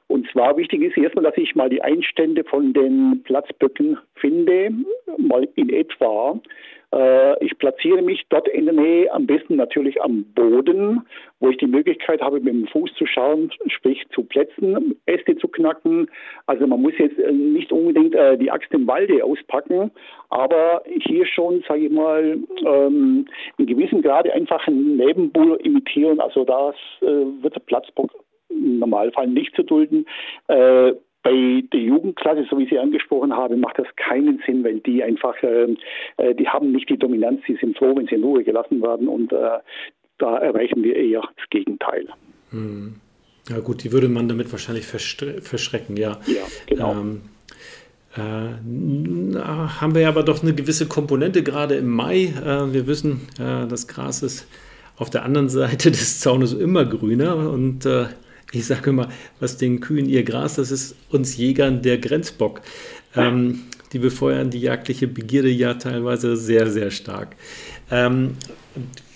Und 0.07 0.29
zwar 0.31 0.57
wichtig 0.57 0.81
ist 0.81 0.97
erstmal, 0.97 1.25
dass 1.25 1.37
ich 1.37 1.55
mal 1.55 1.69
die 1.69 1.81
Einstände 1.81 2.43
von 2.43 2.73
den 2.73 3.21
Platzböcken 3.23 3.97
finde, 4.15 4.71
mal 5.17 5.47
in 5.55 5.69
etwa. 5.69 6.39
Äh, 6.93 7.43
ich 7.43 7.57
platziere 7.57 8.01
mich 8.01 8.25
dort 8.29 8.47
in 8.47 8.65
der 8.65 8.73
Nähe, 8.73 9.11
am 9.11 9.27
besten 9.27 9.55
natürlich 9.57 10.01
am 10.01 10.23
Boden, 10.35 11.05
wo 11.39 11.49
ich 11.49 11.57
die 11.57 11.67
Möglichkeit 11.67 12.21
habe, 12.21 12.39
mit 12.39 12.53
dem 12.53 12.67
Fuß 12.67 12.93
zu 12.95 13.05
schauen, 13.05 13.51
sprich 13.67 14.03
zu 14.13 14.23
Plätzen, 14.23 14.95
Äste 15.05 15.35
zu 15.37 15.47
knacken. 15.47 16.09
Also 16.45 16.65
man 16.65 16.81
muss 16.81 16.93
jetzt 16.97 17.19
äh, 17.19 17.31
nicht 17.31 17.71
unbedingt 17.71 18.15
äh, 18.15 18.37
die 18.37 18.51
Axt 18.51 18.73
im 18.73 18.87
Walde 18.87 19.23
auspacken, 19.23 19.91
aber 20.29 20.83
hier 21.05 21.25
schon, 21.25 21.63
sage 21.67 21.85
ich 21.85 21.91
mal, 21.91 22.37
ähm, 22.65 23.25
in 23.57 23.65
gewissem 23.65 24.01
Grade 24.01 24.33
einfach 24.33 24.65
einen 24.67 24.97
Nebenbuhl 24.97 25.57
imitieren. 25.63 26.19
Also 26.19 26.43
das 26.43 26.75
wird 27.01 27.55
der 27.55 27.61
Platzbock 27.61 28.11
im 28.49 28.79
Normalfall 28.79 29.27
nicht 29.27 29.55
zu 29.55 29.63
dulden. 29.63 30.05
Äh, 30.47 30.93
bei 31.27 31.61
der 31.73 31.81
Jugendklasse, 31.81 32.45
so 32.49 32.57
wie 32.57 32.69
Sie 32.69 32.79
angesprochen 32.79 33.35
haben, 33.35 33.59
macht 33.59 33.77
das 33.79 33.87
keinen 33.97 34.41
Sinn, 34.45 34.63
weil 34.63 34.79
die 34.79 35.03
einfach, 35.03 35.35
ähm, 35.43 35.77
äh, 36.15 36.33
die 36.33 36.47
haben 36.47 36.71
nicht 36.71 36.89
die 36.89 36.97
Dominanz, 36.97 37.41
die 37.47 37.57
sind 37.57 37.77
froh, 37.77 37.93
wenn 37.97 38.07
sie 38.07 38.15
in 38.15 38.23
Ruhe 38.23 38.45
gelassen 38.45 38.81
werden 38.81 39.09
und 39.09 39.33
äh, 39.33 39.59
da 40.19 40.37
erreichen 40.37 40.83
wir 40.83 40.95
eher 40.95 41.21
das 41.21 41.49
Gegenteil. 41.49 42.07
Hm. 42.51 42.95
Ja 43.49 43.59
gut, 43.59 43.83
die 43.83 43.91
würde 43.91 44.07
man 44.07 44.29
damit 44.29 44.51
wahrscheinlich 44.51 44.85
verschrecken, 44.85 45.97
ja. 45.97 46.19
Ja, 46.27 46.43
genau. 46.65 46.93
Ähm, 46.93 47.21
äh, 48.15 49.39
haben 49.39 49.95
wir 49.95 50.07
aber 50.07 50.23
doch 50.23 50.41
eine 50.43 50.53
gewisse 50.53 50.87
Komponente 50.87 51.43
gerade 51.43 51.75
im 51.75 51.89
Mai. 51.89 52.33
Äh, 52.41 52.73
wir 52.73 52.87
wissen, 52.87 53.27
äh, 53.37 53.67
das 53.67 53.87
Gras 53.87 54.23
ist 54.23 54.47
auf 54.97 55.09
der 55.09 55.23
anderen 55.23 55.49
Seite 55.61 55.91
des 55.91 56.21
Zaunes 56.21 56.53
immer 56.53 56.85
grüner 56.85 57.35
und 57.51 57.85
äh, 57.85 58.05
ich 58.51 58.65
sage 58.65 58.89
immer, 58.91 59.09
was 59.39 59.57
den 59.57 59.79
Kühen 59.79 60.07
ihr 60.07 60.23
Gras, 60.23 60.55
das 60.55 60.71
ist 60.71 60.95
uns 61.09 61.37
Jägern 61.37 61.81
der 61.81 61.97
Grenzbock. 61.97 62.61
Ähm, 63.15 63.63
die 63.93 63.99
befeuern 63.99 64.49
die 64.49 64.59
jagdliche 64.59 65.07
Begierde 65.07 65.49
ja 65.49 65.75
teilweise 65.75 66.35
sehr, 66.35 66.69
sehr 66.69 66.91
stark. 66.91 67.35
Ähm, 67.89 68.35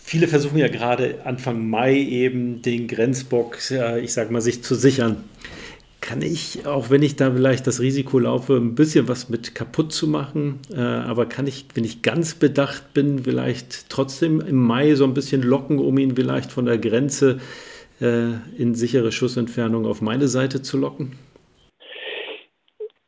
viele 0.02 0.28
versuchen 0.28 0.58
ja 0.58 0.70
gerade 0.70 1.26
Anfang 1.26 1.70
Mai 1.70 1.98
eben 1.98 2.62
den 2.62 2.88
Grenzbock, 2.88 3.58
ich 4.02 4.14
sage 4.14 4.32
mal, 4.32 4.42
sich 4.42 4.64
zu 4.64 4.76
sichern. 4.76 5.24
Kann 6.00 6.22
ich, 6.24 6.66
auch 6.66 6.90
wenn 6.90 7.04
ich 7.04 7.16
da 7.16 7.32
vielleicht 7.32 7.68
das 7.68 7.80
Risiko 7.80 8.18
laufe, 8.18 8.56
ein 8.56 8.74
bisschen 8.74 9.08
was 9.08 9.30
mit 9.30 9.54
kaputt 9.54 9.94
zu 9.94 10.08
machen, 10.08 10.60
äh, 10.74 10.80
aber 10.80 11.28
kann 11.28 11.46
ich, 11.46 11.66
wenn 11.76 11.84
ich 11.84 12.02
ganz 12.02 12.34
bedacht 12.34 12.94
bin, 12.96 13.24
vielleicht 13.26 13.88
trotzdem 13.90 14.42
im 14.42 14.56
Mai 14.56 14.96
so 14.96 15.04
ein 15.04 15.14
bisschen 15.14 15.44
locken, 15.44 15.78
um 15.78 15.98
ihn 16.00 16.16
vielleicht 16.16 16.52
von 16.52 16.66
der 16.66 16.80
Grenze 16.80 17.34
äh, 17.34 17.38
äh, 17.38 17.71
in 18.02 18.74
sichere 18.74 19.12
Schussentfernung 19.12 19.86
auf 19.86 20.02
meine 20.02 20.28
Seite 20.28 20.62
zu 20.62 20.78
locken? 20.78 21.18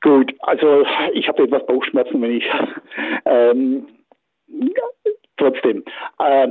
Gut, 0.02 0.34
also 0.40 0.86
ich 1.14 1.28
habe 1.28 1.44
etwas 1.44 1.66
Bauchschmerzen, 1.66 2.22
wenn 2.22 2.38
ich 2.38 2.46
ähm, 3.26 3.88
trotzdem. 5.38 5.84
Äh, 6.20 6.50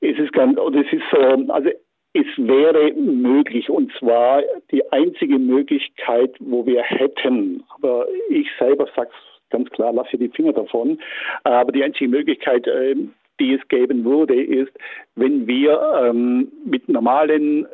es 0.00 0.18
ist 0.18 0.32
ganz, 0.32 0.58
es 0.58 0.92
ist 0.92 1.04
so, 1.10 1.52
also 1.52 1.70
es 2.14 2.26
wäre 2.36 2.92
möglich 2.92 3.70
und 3.70 3.90
zwar 3.98 4.42
die 4.70 4.92
einzige 4.92 5.38
Möglichkeit, 5.38 6.34
wo 6.40 6.66
wir 6.66 6.82
hätten, 6.82 7.64
aber 7.74 8.06
ich 8.28 8.48
selber 8.58 8.86
sage 8.94 9.10
ganz 9.48 9.70
klar, 9.70 9.92
lasse 9.92 10.18
die 10.18 10.28
Finger 10.28 10.52
davon, 10.52 10.98
aber 11.44 11.72
die 11.72 11.84
einzige 11.84 12.08
Möglichkeit, 12.08 12.66
ähm, 12.66 13.14
die 13.40 13.54
es 13.54 13.68
geben 13.68 14.04
würde, 14.04 14.40
ist, 14.42 14.72
wenn 15.14 15.46
wir 15.46 15.80
ähm, 16.02 16.52
mit 16.64 16.88
normalen 16.88 17.66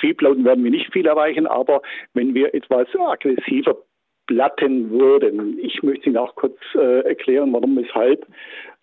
Viehplauten 0.00 0.44
werden 0.44 0.64
wir 0.64 0.70
nicht 0.70 0.92
viel 0.92 1.06
erreichen, 1.06 1.46
aber 1.46 1.82
wenn 2.14 2.34
wir 2.34 2.54
etwas 2.54 2.88
aggressiver 2.94 3.76
platten 4.26 4.90
würden, 4.90 5.58
ich 5.58 5.82
möchte 5.82 6.06
Ihnen 6.06 6.18
auch 6.18 6.34
kurz 6.34 6.58
äh, 6.74 7.00
erklären, 7.00 7.52
warum, 7.52 7.76
weshalb. 7.76 8.26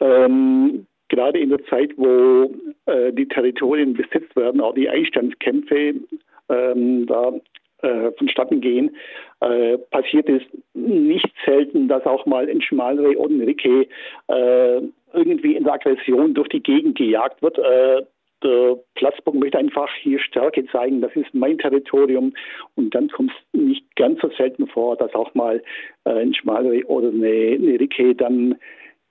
Ähm, 0.01 0.85
gerade 1.09 1.39
in 1.39 1.49
der 1.49 1.63
Zeit, 1.65 1.91
wo 1.97 2.51
äh, 2.85 3.11
die 3.13 3.27
Territorien 3.27 3.93
besetzt 3.93 4.35
werden, 4.35 4.61
auch 4.61 4.73
die 4.73 4.89
Einstandskämpfe 4.89 5.95
ähm, 6.49 7.05
da 7.07 7.33
äh, 7.81 8.11
vonstatten 8.17 8.61
gehen, 8.61 8.95
äh, 9.39 9.77
passiert 9.77 10.27
es 10.29 10.41
nicht 10.73 11.31
selten, 11.45 11.87
dass 11.87 12.05
auch 12.05 12.25
mal 12.25 12.49
ein 12.49 12.61
Schmalreh 12.61 13.15
oder 13.15 13.33
ein 13.33 13.41
Ricke 13.41 13.87
äh, 14.27 14.81
irgendwie 15.13 15.55
in 15.55 15.63
der 15.63 15.73
Aggression 15.73 16.33
durch 16.33 16.49
die 16.49 16.63
Gegend 16.63 16.97
gejagt 16.97 17.41
wird. 17.41 17.57
Äh, 17.57 18.03
der 18.43 18.77
Platzbock 18.95 19.35
möchte 19.35 19.57
einfach 19.57 19.89
hier 20.01 20.19
Stärke 20.19 20.65
zeigen, 20.67 21.01
das 21.01 21.13
ist 21.15 21.33
mein 21.33 21.57
Territorium. 21.57 22.33
Und 22.75 22.95
dann 22.95 23.09
kommt 23.09 23.31
es 23.31 23.59
nicht 23.59 23.95
ganz 23.95 24.21
so 24.21 24.29
selten 24.37 24.67
vor, 24.67 24.95
dass 24.95 25.13
auch 25.13 25.33
mal 25.33 25.61
äh, 26.05 26.09
ein 26.09 26.33
Schmalreh 26.33 26.83
oder 26.85 27.09
eine, 27.09 27.27
eine 27.27 27.79
Ricke 27.79 28.15
dann 28.15 28.55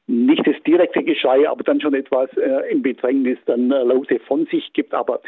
nicht 0.06 0.46
das 0.46 0.56
direkte 0.66 1.02
Geschrei, 1.04 1.48
aber 1.48 1.62
dann 1.62 1.80
schon 1.80 1.94
etwas 1.94 2.30
äh, 2.38 2.70
im 2.70 2.82
Bedrängnis 2.82 3.38
dann 3.44 3.70
äh, 3.70 3.82
Laute 3.82 4.18
von 4.20 4.46
sich 4.46 4.72
gibt. 4.72 4.94
Aber 4.94 5.20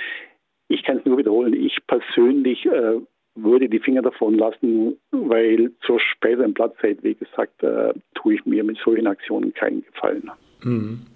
ich 0.68 0.82
kann 0.82 0.98
es 0.98 1.04
nur 1.04 1.18
wiederholen, 1.18 1.52
ich 1.52 1.76
persönlich 1.86 2.64
äh, 2.64 3.00
würde 3.34 3.68
die 3.68 3.80
Finger 3.80 4.02
davon 4.02 4.38
lassen, 4.38 4.98
weil 5.10 5.72
zur 5.82 6.00
späteren 6.00 6.54
Platzzeit, 6.54 7.02
wie 7.02 7.14
gesagt, 7.14 7.62
äh, 7.62 7.92
tue 8.14 8.34
ich 8.34 8.46
mir 8.46 8.64
mit 8.64 8.78
solchen 8.78 9.06
Aktionen 9.06 9.52
keinen 9.52 9.84
Gefallen. 9.84 10.30
Mhm. 10.62 11.06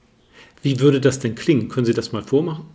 Wie 0.63 0.81
würde 0.81 1.01
das 1.01 1.19
denn 1.19 1.35
klingen? 1.35 1.69
Können 1.69 1.87
Sie 1.87 1.95
das 1.95 2.13
mal 2.13 2.23
vormachen? 2.23 2.67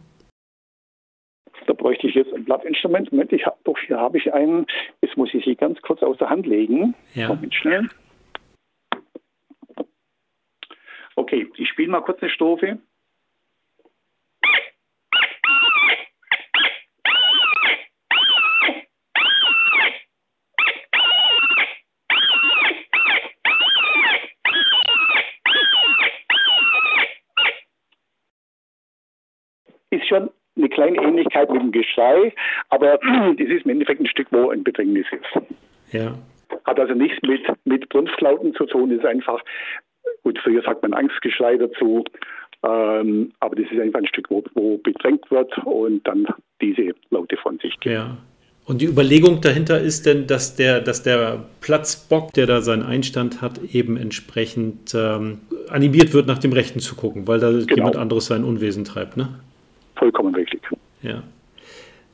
Da 1.66 1.74
bräuchte 1.74 2.08
ich 2.08 2.16
jetzt 2.16 2.34
ein 2.34 2.46
Blattinstrument. 2.46 3.12
Moment, 3.12 3.32
ich 3.32 3.46
hab, 3.46 3.64
doch, 3.64 3.78
hier 3.86 3.98
habe 3.98 4.18
ich 4.18 4.34
einen. 4.34 4.66
Jetzt 5.02 5.18
muss 5.18 5.34
ich 5.34 5.44
sie 5.46 5.56
ganz 5.56 5.82
kurz 5.82 6.02
aus 6.02 6.18
der 6.18 6.30
Hand 6.30 6.46
legen. 6.46 6.96
Ja. 7.14 7.30
Moment, 7.30 7.54
schnell. 7.54 7.88
Okay, 11.16 11.48
ich 11.58 11.70
spiele 11.70 11.90
mal 11.92 12.02
kurz 12.02 12.22
eine 12.22 12.32
Strophe. 12.32 12.80
Kleine 30.80 30.98
Ähnlichkeit 31.04 31.52
mit 31.52 31.62
dem 31.62 31.72
Geschrei, 31.72 32.34
aber 32.70 32.98
das 33.38 33.48
ist 33.48 33.66
im 33.66 33.72
Endeffekt 33.72 34.00
ein 34.00 34.08
Stück, 34.08 34.28
wo 34.32 34.50
ein 34.50 34.64
Bedrängnis 34.64 35.06
ist. 35.12 35.44
Ja. 35.94 36.14
Hat 36.66 36.80
also 36.80 36.94
nichts 36.94 37.18
mit, 37.24 37.42
mit 37.66 37.90
Brunftlauten 37.90 38.54
zu 38.54 38.66
tun, 38.66 38.92
ist 38.92 39.06
einfach, 39.06 39.42
gut, 40.24 40.40
früher 40.40 40.62
sagt 40.62 40.82
man 40.82 40.94
Angstgeschrei 40.94 41.58
dazu, 41.58 42.06
ähm, 42.64 43.32
aber 43.40 43.56
das 43.56 43.72
ist 43.72 43.80
einfach 43.80 44.00
ein 44.00 44.08
Stück, 44.08 44.30
wo, 44.30 44.44
wo 44.54 44.78
bedrängt 44.78 45.30
wird 45.30 45.58
und 45.66 46.06
dann 46.08 46.28
diese 46.62 46.94
Laute 47.10 47.38
von 47.38 47.58
sich 47.60 47.78
gibt. 47.80 47.96
Ja. 47.96 48.18
Und 48.66 48.82
die 48.82 48.86
Überlegung 48.86 49.42
dahinter 49.42 49.80
ist 49.80 50.06
denn, 50.06 50.28
dass 50.28 50.56
der, 50.56 50.80
dass 50.80 51.02
der 51.02 51.44
Platzbock, 51.60 52.34
der 52.34 52.46
da 52.46 52.62
seinen 52.62 52.84
Einstand 52.84 53.42
hat, 53.42 53.60
eben 53.74 53.98
entsprechend 53.98 54.94
ähm, 54.94 55.40
animiert 55.70 56.14
wird, 56.14 56.28
nach 56.28 56.38
dem 56.38 56.54
Rechten 56.54 56.80
zu 56.80 56.96
gucken, 56.96 57.28
weil 57.28 57.40
da 57.40 57.50
genau. 57.50 57.76
jemand 57.76 57.96
anderes 57.96 58.28
sein 58.28 58.44
Unwesen 58.44 58.86
treibt, 58.86 59.18
ne? 59.18 59.30
Vollkommen 60.00 60.34
richtig. 60.34 60.62
Ja. 61.02 61.24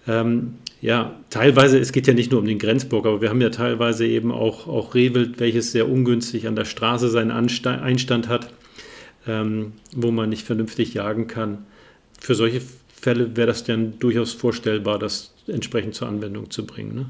Ähm, 0.08 0.56
ja, 0.82 1.16
teilweise, 1.30 1.80
es 1.80 1.92
geht 1.92 2.08
ja 2.08 2.14
nicht 2.14 2.32
nur 2.32 2.42
um 2.42 2.48
den 2.48 2.60
Grenzbock, 2.60 3.06
aber 3.06 3.22
wir 3.22 3.30
haben 3.30 3.42
ja 3.42 3.50
teilweise 3.50 4.06
eben 4.06 4.32
auch, 4.32 4.68
auch 4.68 4.94
Rehwild, 4.94 5.40
welches 5.40 5.72
sehr 5.72 5.90
ungünstig 5.90 6.48
an 6.48 6.56
der 6.56 6.66
Straße 6.66 7.08
seinen 7.08 7.32
Anstand, 7.32 7.82
Einstand 7.82 8.28
hat, 8.28 8.54
ähm, 9.28 9.74
wo 9.96 10.12
man 10.12 10.30
nicht 10.30 10.46
vernünftig 10.46 10.94
jagen 10.94 11.28
kann. 11.28 11.66
Für 12.20 12.36
solche 12.36 12.62
Fälle 12.88 13.38
wäre 13.38 13.48
das 13.48 13.64
dann 13.64 13.98
durchaus 14.00 14.34
vorstellbar, 14.34 15.00
das 15.00 15.34
entsprechend 15.48 15.96
zur 15.96 16.08
Anwendung 16.08 16.50
zu 16.50 16.66
bringen. 16.66 16.96
Ne? 16.96 17.06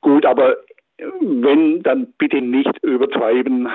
Gut, 0.00 0.24
aber 0.24 0.56
wenn, 1.20 1.82
dann 1.82 2.12
bitte 2.18 2.40
nicht 2.40 2.72
übertreiben. 2.82 3.68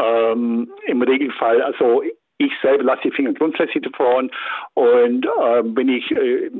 Ähm, 0.00 0.70
Im 0.86 1.02
Regelfall, 1.02 1.62
also 1.62 2.02
ich 2.40 2.52
selber 2.62 2.84
lasse 2.84 3.02
die 3.04 3.10
Finger 3.10 3.34
grundsätzlich 3.34 3.82
davon 3.82 4.30
und 4.74 5.26
äh, 5.26 5.62
wenn 5.64 5.88
ich 5.88 6.10
äh, 6.10 6.50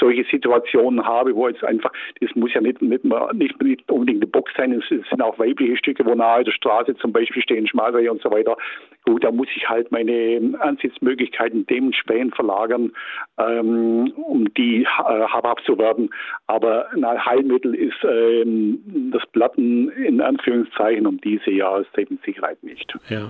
solche 0.00 0.24
Situationen 0.24 1.04
habe, 1.04 1.34
wo 1.34 1.48
jetzt 1.48 1.64
einfach, 1.64 1.92
das 2.20 2.34
muss 2.34 2.52
ja 2.52 2.60
nicht, 2.60 2.82
nicht, 2.82 3.04
nicht, 3.04 3.62
nicht 3.62 3.90
unbedingt 3.90 4.22
eine 4.22 4.30
Box 4.30 4.52
sein, 4.56 4.72
es 4.72 4.88
sind 4.88 5.22
auch 5.22 5.38
weibliche 5.38 5.76
Stücke, 5.76 6.04
wo 6.04 6.14
nahe 6.14 6.44
der 6.44 6.52
Straße 6.52 6.96
zum 6.96 7.12
Beispiel 7.12 7.42
stehen, 7.42 7.66
Schmalreihe 7.66 8.10
und 8.10 8.20
so 8.22 8.30
weiter. 8.30 8.56
Gut, 9.04 9.24
da 9.24 9.30
muss 9.30 9.48
ich 9.54 9.68
halt 9.68 9.90
meine 9.92 10.54
Ansitzmöglichkeiten 10.58 11.66
dementsprechend 11.66 12.34
verlagern, 12.34 12.92
ähm, 13.38 14.12
um 14.16 14.52
die 14.54 14.82
äh, 14.82 14.86
habhaft 14.86 15.64
zu 15.64 15.78
werden. 15.78 16.10
Aber 16.46 16.90
ein 16.92 17.24
Heilmittel 17.24 17.74
ist 17.74 18.02
ähm, 18.02 19.10
das 19.12 19.24
Platten 19.28 19.90
in 19.90 20.20
Anführungszeichen 20.20 21.06
um 21.06 21.20
diese 21.20 21.50
Jahreszeit 21.50 22.10
mit 22.10 22.22
Sicherheit 22.24 22.62
nicht. 22.62 22.92
Ja. 23.08 23.28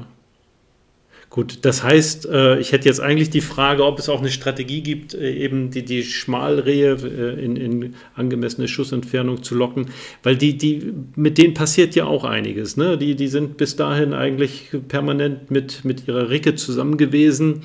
Gut, 1.28 1.64
das 1.64 1.83
heißt, 1.83 2.26
äh, 2.26 2.59
ich 2.61 2.73
hätte 2.73 2.88
jetzt 2.88 3.00
eigentlich 3.00 3.30
die 3.30 3.40
Frage, 3.40 3.85
ob 3.85 3.99
es 3.99 4.09
auch 4.09 4.21
eine 4.21 4.30
Strategie 4.30 4.80
gibt, 4.80 5.12
äh, 5.12 5.33
eben 5.33 5.71
die, 5.71 5.85
die 5.85 6.02
Schmalrehe 6.04 6.92
äh, 6.92 7.45
in, 7.45 7.56
in 7.56 7.95
angemessene 8.14 8.68
Schussentfernung 8.68 9.42
zu 9.42 9.56
locken, 9.56 9.90
weil 10.23 10.37
die, 10.37 10.56
die, 10.56 10.92
mit 11.16 11.37
denen 11.37 11.52
passiert 11.52 11.95
ja 11.97 12.04
auch 12.06 12.25
einiges. 12.25 12.76
Ne? 12.76 12.97
Die, 12.97 13.16
die 13.16 13.26
sind 13.26 13.56
bis 13.56 13.75
dahin 13.75 14.14
eigentlich 14.14 14.71
permanent 14.88 15.50
mit, 15.50 15.85
mit 15.85 16.06
ihrer 16.06 16.30
Ricke 16.30 16.54
zusammen 16.54 16.97
gewesen, 16.97 17.62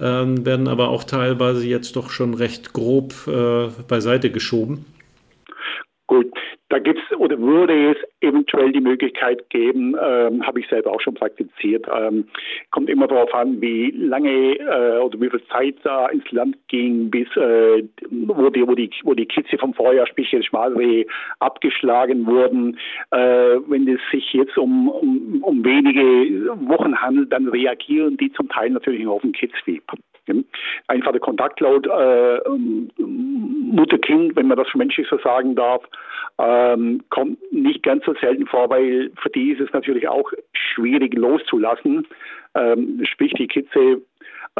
ähm, 0.00 0.46
werden 0.46 0.68
aber 0.68 0.88
auch 0.88 1.02
teilweise 1.02 1.66
jetzt 1.66 1.96
doch 1.96 2.10
schon 2.10 2.34
recht 2.34 2.72
grob 2.72 3.12
äh, 3.26 3.68
beiseite 3.88 4.30
geschoben. 4.30 4.84
Gut, 6.06 6.32
da 6.70 6.78
gibt 6.78 7.00
es 7.00 7.18
oder 7.18 7.38
würde 7.38 7.90
es 7.90 7.96
eventuell 8.20 8.72
die 8.72 8.80
Möglichkeit 8.80 9.50
geben, 9.50 9.96
ähm, 10.00 10.46
habe 10.46 10.60
ich 10.60 10.68
selber 10.68 10.92
auch 10.92 11.00
schon 11.00 11.14
praktiziert. 11.14 11.86
Ähm, 11.92 12.26
kommt 12.70 12.88
immer 12.88 13.08
darauf 13.08 13.34
an, 13.34 13.60
wie 13.60 13.90
lange 13.90 14.56
äh, 14.56 14.98
oder 14.98 15.20
wie 15.20 15.30
viel 15.30 15.42
Zeit 15.48 15.74
da 15.82 16.08
ins 16.08 16.30
Land 16.30 16.56
ging, 16.68 17.10
bis 17.10 17.26
äh, 17.36 17.82
wo, 18.10 18.50
die, 18.50 18.66
wo, 18.66 18.74
die, 18.74 18.90
wo 19.02 19.14
die 19.14 19.26
Kitze 19.26 19.58
vom 19.58 19.74
Vorjahr, 19.74 20.06
sprich 20.06 20.30
jetzt 20.30 20.46
Schmalreh, 20.46 21.06
abgeschlagen 21.40 22.24
wurden. 22.26 22.78
Äh, 23.10 23.56
wenn 23.66 23.88
es 23.88 24.00
sich 24.12 24.32
jetzt 24.32 24.56
um, 24.56 24.88
um, 24.88 25.42
um 25.42 25.64
wenige 25.64 26.50
Wochen 26.68 26.96
handelt, 26.96 27.32
dann 27.32 27.48
reagieren 27.48 28.16
die 28.16 28.32
zum 28.32 28.48
Teil 28.48 28.70
natürlich 28.70 29.06
auf 29.08 29.22
den 29.22 29.32
Kitzvieh. 29.32 29.82
Einfach 30.86 31.12
der 31.12 31.20
Kontaktlaut 31.20 31.86
äh, 31.86 32.40
Mutter-Kind, 32.98 34.36
wenn 34.36 34.48
man 34.48 34.58
das 34.58 34.68
für 34.68 34.78
menschlich 34.78 35.06
so 35.08 35.18
sagen 35.18 35.54
darf, 35.54 35.82
ähm, 36.38 37.02
kommt 37.10 37.38
nicht 37.52 37.82
ganz 37.82 38.04
so 38.04 38.14
selten 38.20 38.46
vor, 38.46 38.70
weil 38.70 39.10
für 39.20 39.30
die 39.30 39.52
ist 39.52 39.60
es 39.60 39.72
natürlich 39.72 40.08
auch 40.08 40.30
schwierig 40.52 41.14
loszulassen. 41.14 42.06
Ähm, 42.54 43.00
sprich, 43.04 43.32
die 43.34 43.46
Kitze 43.46 44.02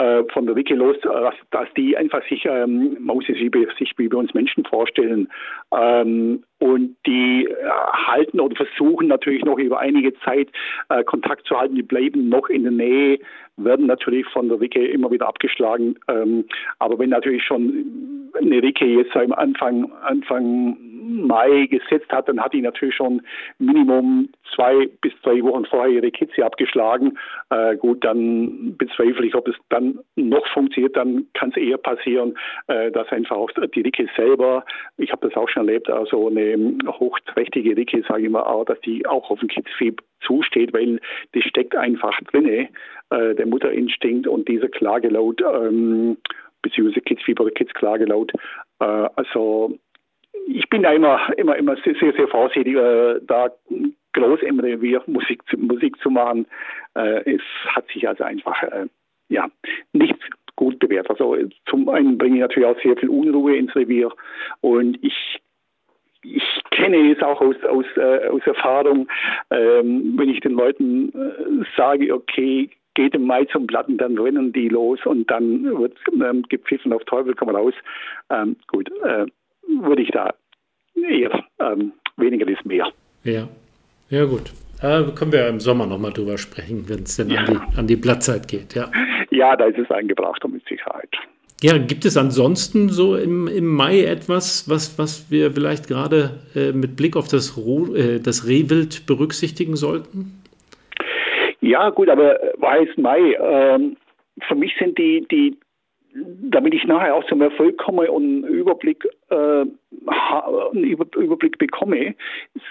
äh, 0.01 0.25
von 0.33 0.47
der 0.47 0.57
Wicke 0.57 0.75
los, 0.75 0.97
dass, 1.03 1.35
dass 1.51 1.69
die 1.77 1.95
einfach 1.95 2.27
sich, 2.27 2.47
ähm, 2.47 2.97
man 3.01 3.17
muss 3.17 3.27
sich, 3.27 3.39
wie 3.39 4.09
bei 4.09 4.17
uns 4.17 4.33
Menschen 4.33 4.65
vorstellen, 4.65 5.29
ähm, 5.73 6.43
und 6.59 6.97
die 7.07 7.47
äh, 7.47 7.71
halten 7.93 8.41
oder 8.41 8.57
versuchen 8.57 9.09
natürlich 9.09 9.45
noch 9.45 9.59
über 9.59 9.79
einige 9.79 10.15
Zeit 10.21 10.49
äh, 10.89 11.05
Kontakt 11.05 11.47
zu 11.47 11.59
halten, 11.59 11.75
die 11.75 11.83
bleiben 11.83 12.31
noch 12.31 12.49
in 12.49 12.63
der 12.63 12.73
Nähe, 12.73 13.19
werden 13.59 13.87
natürlich 13.87 14.27
von 14.29 14.49
der 14.49 14.61
Wicke 14.61 14.87
immer 14.87 15.11
wieder 15.11 15.29
abgeschlagen. 15.29 15.97
Ähm, 16.09 16.47
aber 16.79 16.99
wenn 16.99 17.11
natürlich 17.11 17.45
schon 17.45 18.31
eine 18.35 18.63
Wicke 18.63 18.87
jetzt 18.87 19.15
am 19.15 19.33
Anfang, 19.33 19.93
Anfang 20.03 20.79
Mai 21.11 21.67
gesetzt 21.67 22.11
hat, 22.11 22.29
dann 22.29 22.41
hat 22.41 22.53
die 22.53 22.63
natürlich 22.63 22.95
schon 22.95 23.23
Minimum 23.59 24.29
zwei 24.55 24.89
bis 25.01 25.13
drei 25.23 25.43
Wochen 25.43 25.65
vorher 25.65 25.91
ihre 25.91 26.11
Kitze 26.11 26.45
abgeschlagen. 26.45 27.19
Äh, 27.51 27.77
gut, 27.77 28.05
dann 28.05 28.77
bezweifle 28.77 29.27
ich, 29.27 29.35
ob 29.35 29.49
es 29.49 29.57
dann 29.69 29.99
noch 30.17 30.47
funktioniert. 30.49 30.97
Dann 30.97 31.27
kann 31.35 31.51
es 31.51 31.57
eher 31.57 31.79
passieren, 31.79 32.37
äh, 32.69 32.91
dass 32.91 33.09
einfach 33.09 33.37
auch 33.37 33.51
die 33.75 33.81
Ricke 33.81 34.09
selber, 34.17 34.65
ich 34.97 35.13
habe 35.13 35.29
das 35.29 35.37
auch 35.37 35.49
schon 35.49 35.69
erlebt, 35.69 35.91
also 35.91 36.29
eine 36.29 36.79
hochträchtige 36.87 37.77
Ricke, 37.77 38.03
sage 38.09 38.25
ich 38.25 38.31
mal, 38.31 38.43
auch, 38.43 38.65
dass 38.65 38.81
die 38.81 39.07
auch 39.07 39.31
auf 39.31 39.41
den 39.41 39.49
Kitzvieh 39.49 39.95
zusteht, 40.21 40.73
weil 40.73 41.01
das 41.33 41.45
steckt 41.45 41.75
einfach 41.75 42.19
drinne, 42.33 42.69
äh, 43.11 43.35
der 43.35 43.47
Mutterinstinkt 43.47 44.27
und 44.27 44.49
dieser 44.49 44.69
Klagelaut, 44.69 45.41
ähm, 45.43 46.17
beziehungsweise 46.63 47.01
Kitzfieber 47.01 47.45
oder 47.45 47.53
Kitzklagelaut. 47.53 48.33
Äh, 48.81 48.85
also 49.17 49.79
ich 50.53 50.69
bin 50.69 50.83
da 50.83 50.93
immer, 50.93 51.21
immer, 51.39 51.57
immer 51.57 51.77
sehr, 51.85 51.95
sehr, 52.01 52.13
sehr 52.13 52.29
vorsichtig, 52.29 52.77
äh, 52.77 53.21
da 53.23 53.51
groß 54.13 54.43
im 54.43 54.61
Revier 54.61 55.03
Musik, 55.07 55.43
Musik 55.57 56.01
zu 56.01 56.11
machen. 56.11 56.47
Äh, 56.95 57.35
es 57.35 57.43
hat 57.67 57.87
sich 57.89 58.09
also 58.09 58.25
einfach 58.25 58.63
äh, 58.63 58.87
ja, 59.29 59.49
nicht 59.93 60.17
gut 60.57 60.79
bewährt. 60.79 61.09
Also 61.09 61.37
zum 61.67 61.89
einen 61.89 62.19
bringe 62.19 62.37
ich 62.37 62.41
natürlich 62.41 62.69
auch 62.69 62.83
sehr 62.83 62.97
viel 62.97 63.09
Unruhe 63.09 63.57
ins 63.57 63.75
Revier 63.75 64.11
und 64.61 64.99
ich 65.03 65.41
ich 66.23 66.43
kenne 66.71 67.11
es 67.11 67.23
auch 67.23 67.41
aus, 67.41 67.57
aus, 67.65 67.87
äh, 67.97 68.29
aus 68.29 68.43
Erfahrung, 68.45 69.09
ähm, 69.51 70.19
wenn 70.19 70.29
ich 70.29 70.41
den 70.41 70.53
Leuten 70.53 71.09
äh, 71.15 71.65
sage, 71.79 72.13
okay, 72.15 72.69
geht 72.93 73.15
im 73.15 73.27
Mai 73.27 73.47
zum 73.47 73.67
Platten, 73.67 73.97
dann 73.97 74.19
rennen 74.19 74.53
die 74.53 74.69
los 74.69 74.99
und 75.07 75.31
dann 75.31 75.65
wird 75.79 75.97
ähm, 76.13 76.43
gepfiffen 76.51 76.93
auf 76.93 77.03
Teufel 77.05 77.35
komm 77.35 77.49
raus. 77.49 77.73
Ähm, 78.29 78.57
gut, 78.67 78.91
äh, 79.03 79.25
würde 79.83 80.03
ich 80.03 80.11
da 80.11 80.35
eher 80.95 81.45
ähm, 81.59 81.93
weniger 82.17 82.47
ist 82.49 82.65
mehr. 82.65 82.91
Ja, 83.25 83.49
ja 84.09 84.25
gut. 84.25 84.53
Äh, 84.83 85.03
können 85.15 85.33
wir 85.33 85.47
im 85.49 85.61
Sommer 85.61 85.87
nochmal 85.87 86.13
drüber 86.13 86.39
sprechen, 86.39 86.89
wenn 86.89 87.03
es 87.03 87.17
denn 87.17 87.31
ja. 87.31 87.41
an, 87.41 87.47
die, 87.47 87.79
an 87.79 87.87
die 87.87 87.97
Blattzeit 87.97 88.49
geht. 88.49 88.75
Ja. 88.75 88.91
ja, 89.31 89.57
da 89.57 89.67
ist 89.67 89.79
es 89.79 89.91
eingebracht 89.91 90.43
mit 90.49 90.67
Sicherheit. 90.67 91.11
Ja, 91.63 91.77
gibt 91.77 92.07
es 92.07 92.17
ansonsten 92.17 92.89
so 92.89 93.17
im, 93.17 93.47
im 93.47 93.67
Mai 93.67 94.05
etwas, 94.05 94.67
was, 94.67 94.99
was 94.99 95.31
wir 95.31 95.53
vielleicht 95.53 95.89
gerade 95.89 96.41
äh, 96.55 96.73
mit 96.73 96.97
Blick 96.97 97.17
auf 97.17 97.29
das, 97.29 97.59
äh, 97.59 98.19
das 98.19 98.49
Rehwild 98.49 99.07
berücksichtigen 99.07 99.77
sollten? 99.77 100.43
Ja, 101.61 101.91
gut, 101.91 102.09
aber 102.09 102.43
äh, 102.43 102.53
weiß 102.57 102.97
Mai. 102.97 103.37
Ähm, 103.39 103.99
für 104.49 104.55
mich 104.55 104.73
sind 104.79 104.97
die, 104.97 105.27
die 105.31 105.59
damit 106.15 106.75
ich 106.75 106.85
nachher 106.85 107.15
auch 107.15 107.25
zum 107.27 107.41
Erfolg 107.41 107.79
komme 107.79 108.11
und 108.11 108.25
einen 108.25 108.45
Überblick, 108.45 109.07
äh, 109.31 109.35
einen 109.35 110.85
Überblick 110.85 111.59
bekomme, 111.59 112.15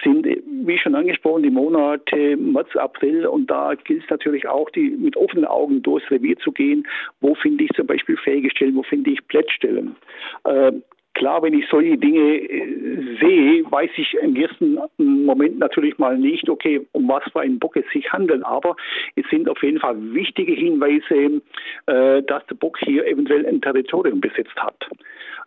sind, 0.03 0.25
wie 0.25 0.77
schon 0.77 0.95
angesprochen, 0.95 1.43
die 1.43 1.49
Monate 1.49 2.35
März, 2.37 2.75
April 2.75 3.25
und 3.27 3.49
da 3.49 3.75
gilt 3.75 4.03
es 4.03 4.09
natürlich 4.09 4.47
auch, 4.47 4.69
die 4.71 4.89
mit 4.89 5.15
offenen 5.15 5.45
Augen 5.45 5.81
durchs 5.81 6.09
Revier 6.11 6.37
zu 6.37 6.51
gehen. 6.51 6.85
Wo 7.21 7.35
finde 7.35 7.63
ich 7.63 7.71
zum 7.71 7.87
Beispiel 7.87 8.17
fähige 8.17 8.49
Stellen, 8.49 8.75
wo 8.75 8.83
finde 8.83 9.11
ich 9.11 9.25
Plättstellen? 9.27 9.95
Äh, 10.43 10.73
Klar, 11.19 11.43
wenn 11.43 11.53
ich 11.53 11.67
solche 11.69 11.97
Dinge 11.97 12.37
äh, 12.37 13.17
sehe, 13.19 13.69
weiß 13.69 13.91
ich 13.97 14.13
im 14.21 14.37
ersten 14.37 14.79
Moment 15.25 15.59
natürlich 15.59 15.97
mal 15.97 16.17
nicht, 16.17 16.47
okay, 16.47 16.87
um 16.93 17.09
was 17.09 17.23
für 17.33 17.41
einen 17.41 17.59
Bock 17.59 17.75
es 17.75 17.83
sich 17.91 18.09
handelt. 18.13 18.41
Aber 18.45 18.77
es 19.17 19.25
sind 19.29 19.49
auf 19.49 19.61
jeden 19.61 19.81
Fall 19.81 19.97
wichtige 20.13 20.53
Hinweise, 20.53 21.41
äh, 21.87 22.23
dass 22.23 22.45
der 22.45 22.55
Bock 22.55 22.79
hier 22.79 23.05
eventuell 23.05 23.45
ein 23.45 23.59
Territorium 23.59 24.21
besetzt 24.21 24.55
hat. 24.55 24.77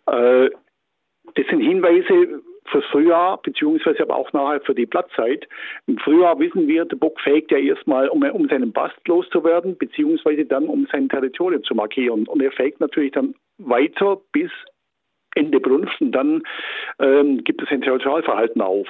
Äh, 0.05 0.51
das 1.33 1.47
sind 1.49 1.61
Hinweise, 1.61 2.43
fürs 2.65 2.85
Frühjahr, 2.85 3.41
beziehungsweise 3.41 4.03
aber 4.03 4.15
auch 4.15 4.31
nachher 4.31 4.61
für 4.61 4.75
die 4.75 4.85
Blattzeit. 4.85 5.47
Im 5.87 5.97
Frühjahr 5.97 6.37
wissen 6.39 6.67
wir, 6.67 6.85
der 6.85 6.97
Bock 6.97 7.19
fägt 7.19 7.51
ja 7.51 7.57
erstmal, 7.57 8.09
um, 8.09 8.21
um 8.21 8.47
seinen 8.47 8.71
Bast 8.71 8.95
loszuwerden, 9.07 9.77
beziehungsweise 9.77 10.45
dann 10.45 10.67
um 10.67 10.87
sein 10.91 11.09
Territorium 11.09 11.63
zu 11.63 11.73
markieren. 11.73 12.27
Und 12.27 12.41
er 12.41 12.51
fägt 12.51 12.79
natürlich 12.79 13.11
dann 13.13 13.33
weiter 13.57 14.21
bis 14.31 14.51
Ende 15.35 15.59
Brunst 15.59 15.99
und 15.99 16.11
dann 16.11 16.43
ähm, 16.99 17.43
gibt 17.43 17.61
es 17.61 17.69
ein 17.69 17.81
Territorialverhalten 17.81 18.61
auf. 18.61 18.87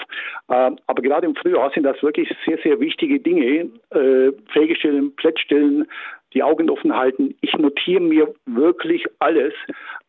Ähm, 0.50 0.78
aber 0.88 1.02
gerade 1.02 1.26
im 1.26 1.36
Frühjahr 1.36 1.72
sind 1.72 1.84
das 1.84 2.02
wirklich 2.04 2.30
sehr, 2.46 2.58
sehr 2.64 2.80
wichtige 2.80 3.20
Dinge. 3.20 3.70
Äh, 3.92 4.32
Pflegestellen, 4.52 5.16
Plättstellen, 5.16 5.86
die 6.34 6.44
Augen 6.44 6.70
offen 6.70 6.96
halten. 6.96 7.36
Ich 7.42 7.54
notiere 7.58 8.02
mir 8.02 8.34
wirklich 8.46 9.06
alles. 9.20 9.54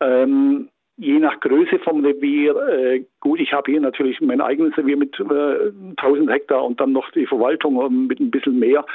Ähm, 0.01 0.69
je 0.97 1.19
nach 1.19 1.39
Größe 1.39 1.79
vom 1.79 2.03
Revier, 2.05 2.55
äh, 2.55 3.05
gut, 3.19 3.39
ich 3.39 3.53
habe 3.53 3.71
hier 3.71 3.81
natürlich 3.81 4.21
mein 4.21 4.41
eigenes 4.41 4.77
Revier 4.77 4.97
mit 4.97 5.19
äh, 5.19 5.71
1000 5.97 6.29
Hektar 6.31 6.63
und 6.63 6.79
dann 6.79 6.93
noch 6.93 7.11
die 7.11 7.25
Verwaltung 7.25 7.81
ähm, 7.85 8.07
mit 8.07 8.19
ein 8.19 8.31
bisschen 8.31 8.59
mehr. 8.59 8.85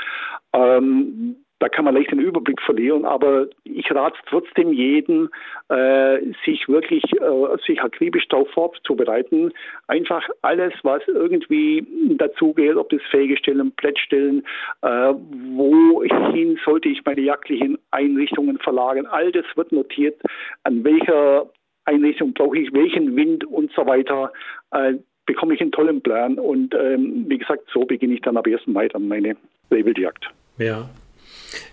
Ähm, 0.53 1.37
da 1.61 1.69
kann 1.69 1.85
man 1.85 1.95
leicht 1.95 2.11
den 2.11 2.19
Überblick 2.19 2.61
verlieren, 2.63 3.05
aber 3.05 3.47
ich 3.65 3.91
rate 3.93 4.19
trotzdem 4.29 4.73
jedem, 4.73 5.29
äh, 5.69 6.19
sich 6.45 6.67
wirklich 6.69 7.05
äh, 7.13 7.57
sich 7.67 7.81
akribisch 7.83 8.27
darauf 8.29 8.51
vorzubereiten. 8.51 9.53
Einfach 9.87 10.27
alles, 10.43 10.73
was 10.83 11.03
irgendwie 11.07 11.87
dazugehört, 12.17 12.79
ob 12.79 12.89
das 12.89 13.03
Fähigestellen, 13.11 13.73
Plättstellen, 13.73 14.43
äh, 14.83 15.13
wohin 15.55 16.59
sollte 16.65 16.89
ich 16.89 17.05
meine 17.05 17.21
jagdlichen 17.21 17.79
Einrichtungen 17.91 18.59
verlagern, 18.59 19.07
all 19.07 19.31
das 19.31 19.45
wird 19.55 19.71
notiert, 19.71 20.21
an 20.65 20.83
welcher 20.83 21.51
Einrichtung 21.85 22.33
brauche 22.33 22.59
ich 22.59 22.73
welchen 22.73 23.15
Wind 23.17 23.45
und 23.45 23.71
so 23.73 23.87
weiter. 23.87 24.33
Äh, 24.71 24.95
bekomme 25.27 25.55
ich 25.55 25.61
einen 25.61 25.73
tollen 25.73 26.01
Plan 26.01 26.39
und 26.39 26.75
ähm, 26.75 27.27
wie 27.29 27.39
gesagt, 27.39 27.69
so 27.73 27.85
beginne 27.85 28.15
ich 28.15 28.23
dann 28.23 28.37
ab 28.37 28.47
1. 28.47 28.67
Mai 28.67 28.89
dann 28.89 29.07
meine 29.07 29.37
Rehwildjagd. 29.71 30.29
Ja, 30.59 30.89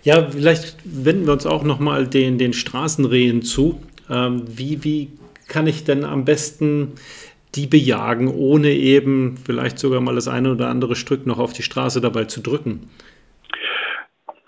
ja, 0.07 0.21
vielleicht 0.29 0.77
wenden 0.85 1.25
wir 1.25 1.33
uns 1.33 1.45
auch 1.45 1.65
nochmal 1.65 2.07
den, 2.07 2.37
den 2.37 2.53
Straßenrehen 2.53 3.41
zu. 3.41 3.81
Ähm, 4.09 4.43
wie, 4.47 4.81
wie 4.85 5.09
kann 5.49 5.67
ich 5.67 5.83
denn 5.83 6.05
am 6.05 6.23
besten 6.23 6.93
die 7.55 7.67
bejagen, 7.67 8.29
ohne 8.29 8.69
eben 8.69 9.35
vielleicht 9.35 9.77
sogar 9.77 9.99
mal 9.99 10.15
das 10.15 10.29
eine 10.29 10.53
oder 10.53 10.69
andere 10.69 10.95
Stück 10.95 11.27
noch 11.27 11.39
auf 11.39 11.51
die 11.51 11.61
Straße 11.61 11.99
dabei 11.99 12.23
zu 12.23 12.41
drücken? 12.41 12.89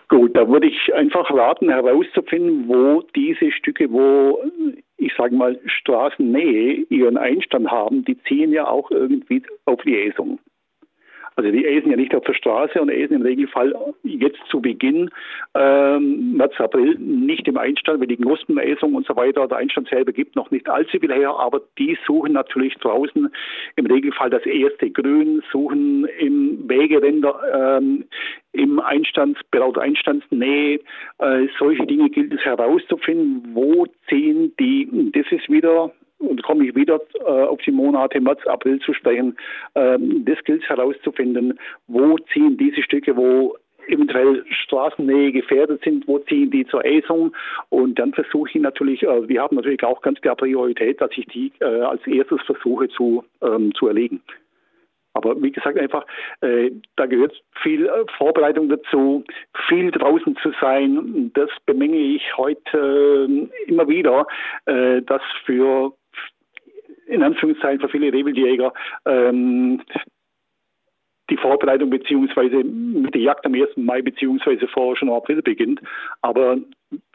Gut, 0.07 0.33
da 0.37 0.47
würde 0.47 0.67
ich 0.67 0.93
einfach 0.93 1.29
raten, 1.29 1.69
herauszufinden, 1.69 2.69
wo 2.69 3.03
diese 3.13 3.51
Stücke, 3.51 3.91
wo 3.91 4.41
ich 4.95 5.11
sage 5.17 5.35
mal 5.35 5.59
Straßennähe 5.65 6.85
ihren 6.89 7.17
Einstand 7.17 7.69
haben, 7.69 8.05
die 8.05 8.17
ziehen 8.23 8.53
ja 8.53 8.65
auch 8.65 8.91
irgendwie 8.91 9.43
auf 9.65 9.81
die 9.81 9.95
Esung. 9.95 10.39
Also 11.35 11.51
die 11.51 11.65
essen 11.65 11.91
ja 11.91 11.97
nicht 11.97 12.13
auf 12.15 12.23
der 12.25 12.33
Straße 12.33 12.81
und 12.81 12.89
essen 12.89 13.15
im 13.15 13.21
Regelfall 13.21 13.73
jetzt 14.03 14.39
zu 14.49 14.61
Beginn 14.61 15.09
ähm, 15.55 16.37
März, 16.37 16.59
April 16.59 16.95
nicht 16.99 17.47
im 17.47 17.57
Einstand, 17.57 17.99
weil 17.99 18.07
die 18.07 18.17
Knospenesung 18.17 18.95
und 18.95 19.05
so 19.05 19.15
weiter, 19.15 19.47
der 19.47 19.57
Einstand 19.57 19.89
selber 19.89 20.11
gibt 20.11 20.35
noch 20.35 20.51
nicht 20.51 20.67
allzu 20.69 20.99
viel 20.99 21.13
her, 21.13 21.33
aber 21.37 21.61
die 21.77 21.97
suchen 22.05 22.33
natürlich 22.33 22.75
draußen 22.75 23.29
im 23.75 23.85
Regelfall 23.85 24.29
das 24.29 24.45
erste 24.45 24.89
Grün, 24.89 25.41
suchen 25.51 26.05
im 26.19 26.67
Wegeränder, 26.67 27.79
ähm, 27.79 28.05
im 28.51 28.79
Einstandsbereich, 28.79 29.77
Einstandsnähe, 29.77 30.79
äh, 31.19 31.47
solche 31.57 31.85
Dinge 31.85 32.09
gilt 32.09 32.33
es 32.33 32.41
herauszufinden, 32.41 33.49
wo 33.53 33.85
ziehen 34.07 34.53
die, 34.59 35.11
das 35.13 35.25
ist 35.31 35.49
wieder 35.49 35.91
und 36.19 36.43
komme 36.43 36.67
ich 36.67 36.75
wieder 36.75 36.99
äh, 37.19 37.23
auf 37.23 37.60
die 37.62 37.71
Monate 37.71 38.19
März, 38.21 38.45
April 38.45 38.79
zu 38.79 38.93
sprechen. 38.93 39.38
Ähm, 39.75 40.25
das 40.25 40.38
gilt 40.43 40.67
herauszufinden, 40.69 41.60
wo 41.88 42.17
ziehen 42.34 42.58
diese 42.58 42.84
Stücke, 42.84 43.15
wo 43.15 43.55
eventuell 43.88 44.45
Straßennähe 44.49 45.32
gefährdet 45.32 45.82
sind, 45.84 46.08
wo 46.08 46.19
ziehen 46.19 46.51
die 46.51 46.65
zur 46.67 46.86
Äsung 46.86 47.36
und 47.69 47.97
dann 47.97 48.13
versuche 48.13 48.49
ich 48.49 48.62
natürlich, 48.62 49.03
äh, 49.03 49.27
wir 49.27 49.41
haben 49.41 49.55
natürlich 49.55 49.84
auch 49.84 50.01
ganz 50.01 50.21
klar 50.21 50.36
Priorität, 50.36 51.01
dass 51.01 51.12
ich 51.15 51.25
die 51.27 51.51
äh, 51.60 51.65
als 51.65 52.05
erstes 52.05 52.41
versuche 52.43 52.89
zu, 52.89 53.23
ähm, 53.41 53.73
zu 53.73 53.88
erlegen. 53.88 54.21
Aber 55.13 55.41
wie 55.41 55.51
gesagt, 55.51 55.77
einfach, 55.77 56.05
äh, 56.41 56.71
da 56.95 57.05
gehört 57.08 57.34
viel 57.62 57.88
äh, 57.88 58.05
Vorbereitung 58.17 58.69
dazu, 58.69 59.23
viel 59.67 59.91
draußen 59.91 60.38
zu 60.38 60.51
sein. 60.62 61.32
Das 61.34 61.49
bemenge 61.65 61.97
ich 61.97 62.38
heute 62.38 63.27
äh, 63.27 63.69
immer 63.69 63.88
wieder, 63.88 64.27
äh, 64.65 65.01
dass 65.01 65.21
für 65.45 65.93
in 67.09 67.23
Anführungszeichen 67.23 67.79
für 67.79 67.89
viele 67.89 68.13
Rehwildjäger 68.13 68.73
ähm, 69.05 69.81
die 71.29 71.37
Vorbereitung 71.37 71.89
beziehungsweise 71.89 72.63
mit 72.63 73.13
der 73.13 73.21
Jagd 73.21 73.45
am 73.45 73.53
1. 73.53 73.77
Mai 73.77 74.01
beziehungsweise 74.01 74.67
vor 74.67 74.95
schon 74.95 75.09
April 75.09 75.41
beginnt. 75.41 75.79
Aber 76.21 76.57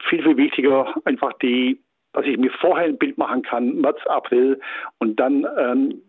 viel, 0.09 0.23
viel 0.23 0.37
wichtiger 0.37 0.95
einfach 1.05 1.33
die, 1.43 1.81
dass 2.13 2.25
ich 2.25 2.39
mir 2.39 2.51
vorher 2.51 2.87
ein 2.87 2.99
Bild 2.99 3.19
machen 3.19 3.43
kann, 3.43 3.81
März, 3.81 3.99
April 4.07 4.61
und 4.99 5.19
dann 5.19 5.47
ähm, 5.59 6.03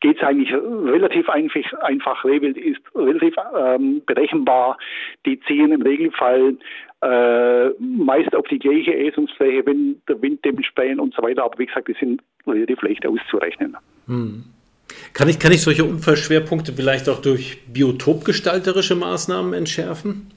geht 0.00 0.18
es 0.18 0.22
eigentlich 0.22 0.52
relativ 0.52 1.30
einfach. 1.30 1.72
einfach. 1.80 2.24
Rehwild 2.24 2.58
ist 2.58 2.82
relativ 2.94 3.34
ähm, 3.56 4.02
berechenbar. 4.04 4.76
Die 5.24 5.40
ziehen 5.40 5.72
im 5.72 5.80
Regelfall 5.80 6.58
äh, 7.00 7.70
meist 7.78 8.34
auf 8.34 8.46
die 8.48 8.58
gleiche 8.58 8.94
Äsungsfläche, 8.94 9.64
wenn 9.64 10.02
der 10.06 10.20
Wind 10.20 10.44
dementsprechend 10.44 11.00
und 11.00 11.14
so 11.14 11.22
weiter. 11.22 11.44
Aber 11.44 11.58
wie 11.58 11.66
gesagt, 11.66 11.88
die 11.88 11.94
sind 11.94 12.22
relativ 12.46 12.82
leicht 12.82 13.06
auszurechnen. 13.06 13.76
Hm. 14.06 14.44
Kann 15.12 15.28
ich, 15.28 15.38
kann 15.38 15.52
ich 15.52 15.62
solche 15.62 15.84
Unfallschwerpunkte 15.84 16.72
vielleicht 16.72 17.08
auch 17.08 17.20
durch 17.20 17.58
biotopgestalterische 17.72 18.94
Maßnahmen 18.94 19.54
entschärfen? 19.54 20.30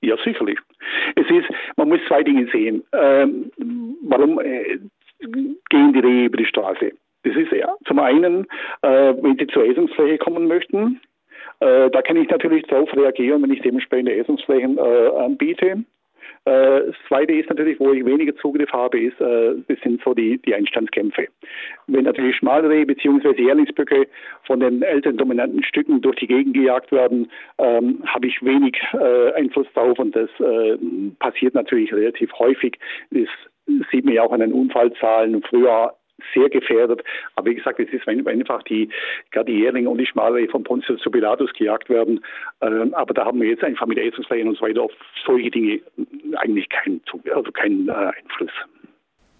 Ja, 0.00 0.16
sicherlich. 0.24 0.58
Es 1.16 1.26
ist, 1.30 1.48
man 1.76 1.88
muss 1.88 2.00
zwei 2.08 2.22
Dinge 2.22 2.48
sehen. 2.52 2.82
Ähm, 2.92 3.50
warum 4.02 4.40
äh, 4.40 4.78
gehen 5.70 5.92
die 5.92 6.00
Rehe 6.00 6.24
über 6.26 6.36
die 6.36 6.46
Straße? 6.46 6.92
Das 7.22 7.36
ist 7.36 7.52
ja 7.52 7.74
zum 7.86 7.98
einen, 7.98 8.46
äh, 8.82 9.14
wenn 9.20 9.38
sie 9.38 9.46
zur 9.46 9.64
Äsungsfläche 9.64 10.18
kommen 10.18 10.46
möchten, 10.46 11.00
äh, 11.60 11.90
da 11.90 12.02
kann 12.02 12.16
ich 12.16 12.28
natürlich 12.28 12.66
darauf 12.66 12.94
reagieren, 12.94 13.42
wenn 13.42 13.50
ich 13.50 13.62
dementsprechende 13.62 14.14
Äsungsflächen 14.14 14.76
äh, 14.76 15.08
anbiete. 15.18 15.84
Äh, 16.44 16.86
das 16.86 16.96
zweite 17.08 17.32
ist 17.32 17.48
natürlich, 17.48 17.80
wo 17.80 17.92
ich 17.92 18.04
weniger 18.04 18.34
Zugriff 18.36 18.70
habe, 18.72 19.00
ist, 19.00 19.20
äh, 19.20 19.54
das 19.68 19.78
sind 19.82 20.02
so 20.02 20.14
die, 20.14 20.38
die 20.38 20.54
Einstandskämpfe. 20.54 21.28
Wenn 21.86 22.04
natürlich 22.04 22.36
Schmalrehe 22.36 22.86
bzw. 22.86 23.40
Jährlingsböcke 23.40 24.06
von 24.44 24.60
den 24.60 24.82
älteren 24.82 25.16
dominanten 25.16 25.62
Stücken 25.64 26.00
durch 26.02 26.16
die 26.16 26.26
Gegend 26.26 26.54
gejagt 26.54 26.92
werden, 26.92 27.30
ähm, 27.58 28.02
habe 28.06 28.26
ich 28.26 28.42
wenig 28.42 28.76
äh, 28.92 29.32
Einfluss 29.32 29.66
darauf 29.74 29.98
und 29.98 30.14
das 30.14 30.28
äh, 30.40 30.76
passiert 31.18 31.54
natürlich 31.54 31.92
relativ 31.92 32.30
häufig. 32.38 32.78
Das 33.10 33.28
sieht 33.90 34.04
man 34.04 34.14
ja 34.14 34.22
auch 34.22 34.32
an 34.32 34.40
den 34.40 34.52
Unfallzahlen. 34.52 35.42
Früher 35.42 35.94
sehr 36.32 36.48
gefährdet. 36.48 37.02
Aber 37.36 37.50
wie 37.50 37.54
gesagt, 37.54 37.80
es 37.80 37.92
ist, 37.92 38.06
einfach 38.08 38.62
die, 38.64 38.88
gerade 39.30 39.52
die 39.52 39.58
Jährlinge 39.58 39.88
und 39.88 39.98
die 39.98 40.06
Schmale 40.06 40.48
von 40.48 40.64
Pontius 40.64 41.00
zu 41.00 41.10
Pilatus 41.10 41.52
gejagt 41.52 41.88
werden. 41.88 42.24
Ähm, 42.60 42.94
aber 42.94 43.14
da 43.14 43.24
haben 43.24 43.40
wir 43.40 43.48
jetzt 43.48 43.64
einfach 43.64 43.86
mit 43.86 43.98
Essensflächen 43.98 44.48
und 44.48 44.58
so 44.58 44.64
weiter 44.64 44.82
auf 44.82 44.92
solche 45.26 45.50
Dinge 45.50 45.80
eigentlich 46.36 46.68
keinen, 46.68 47.00
also 47.34 47.50
keinen 47.52 47.88
äh, 47.88 47.92
Einfluss. 47.92 48.52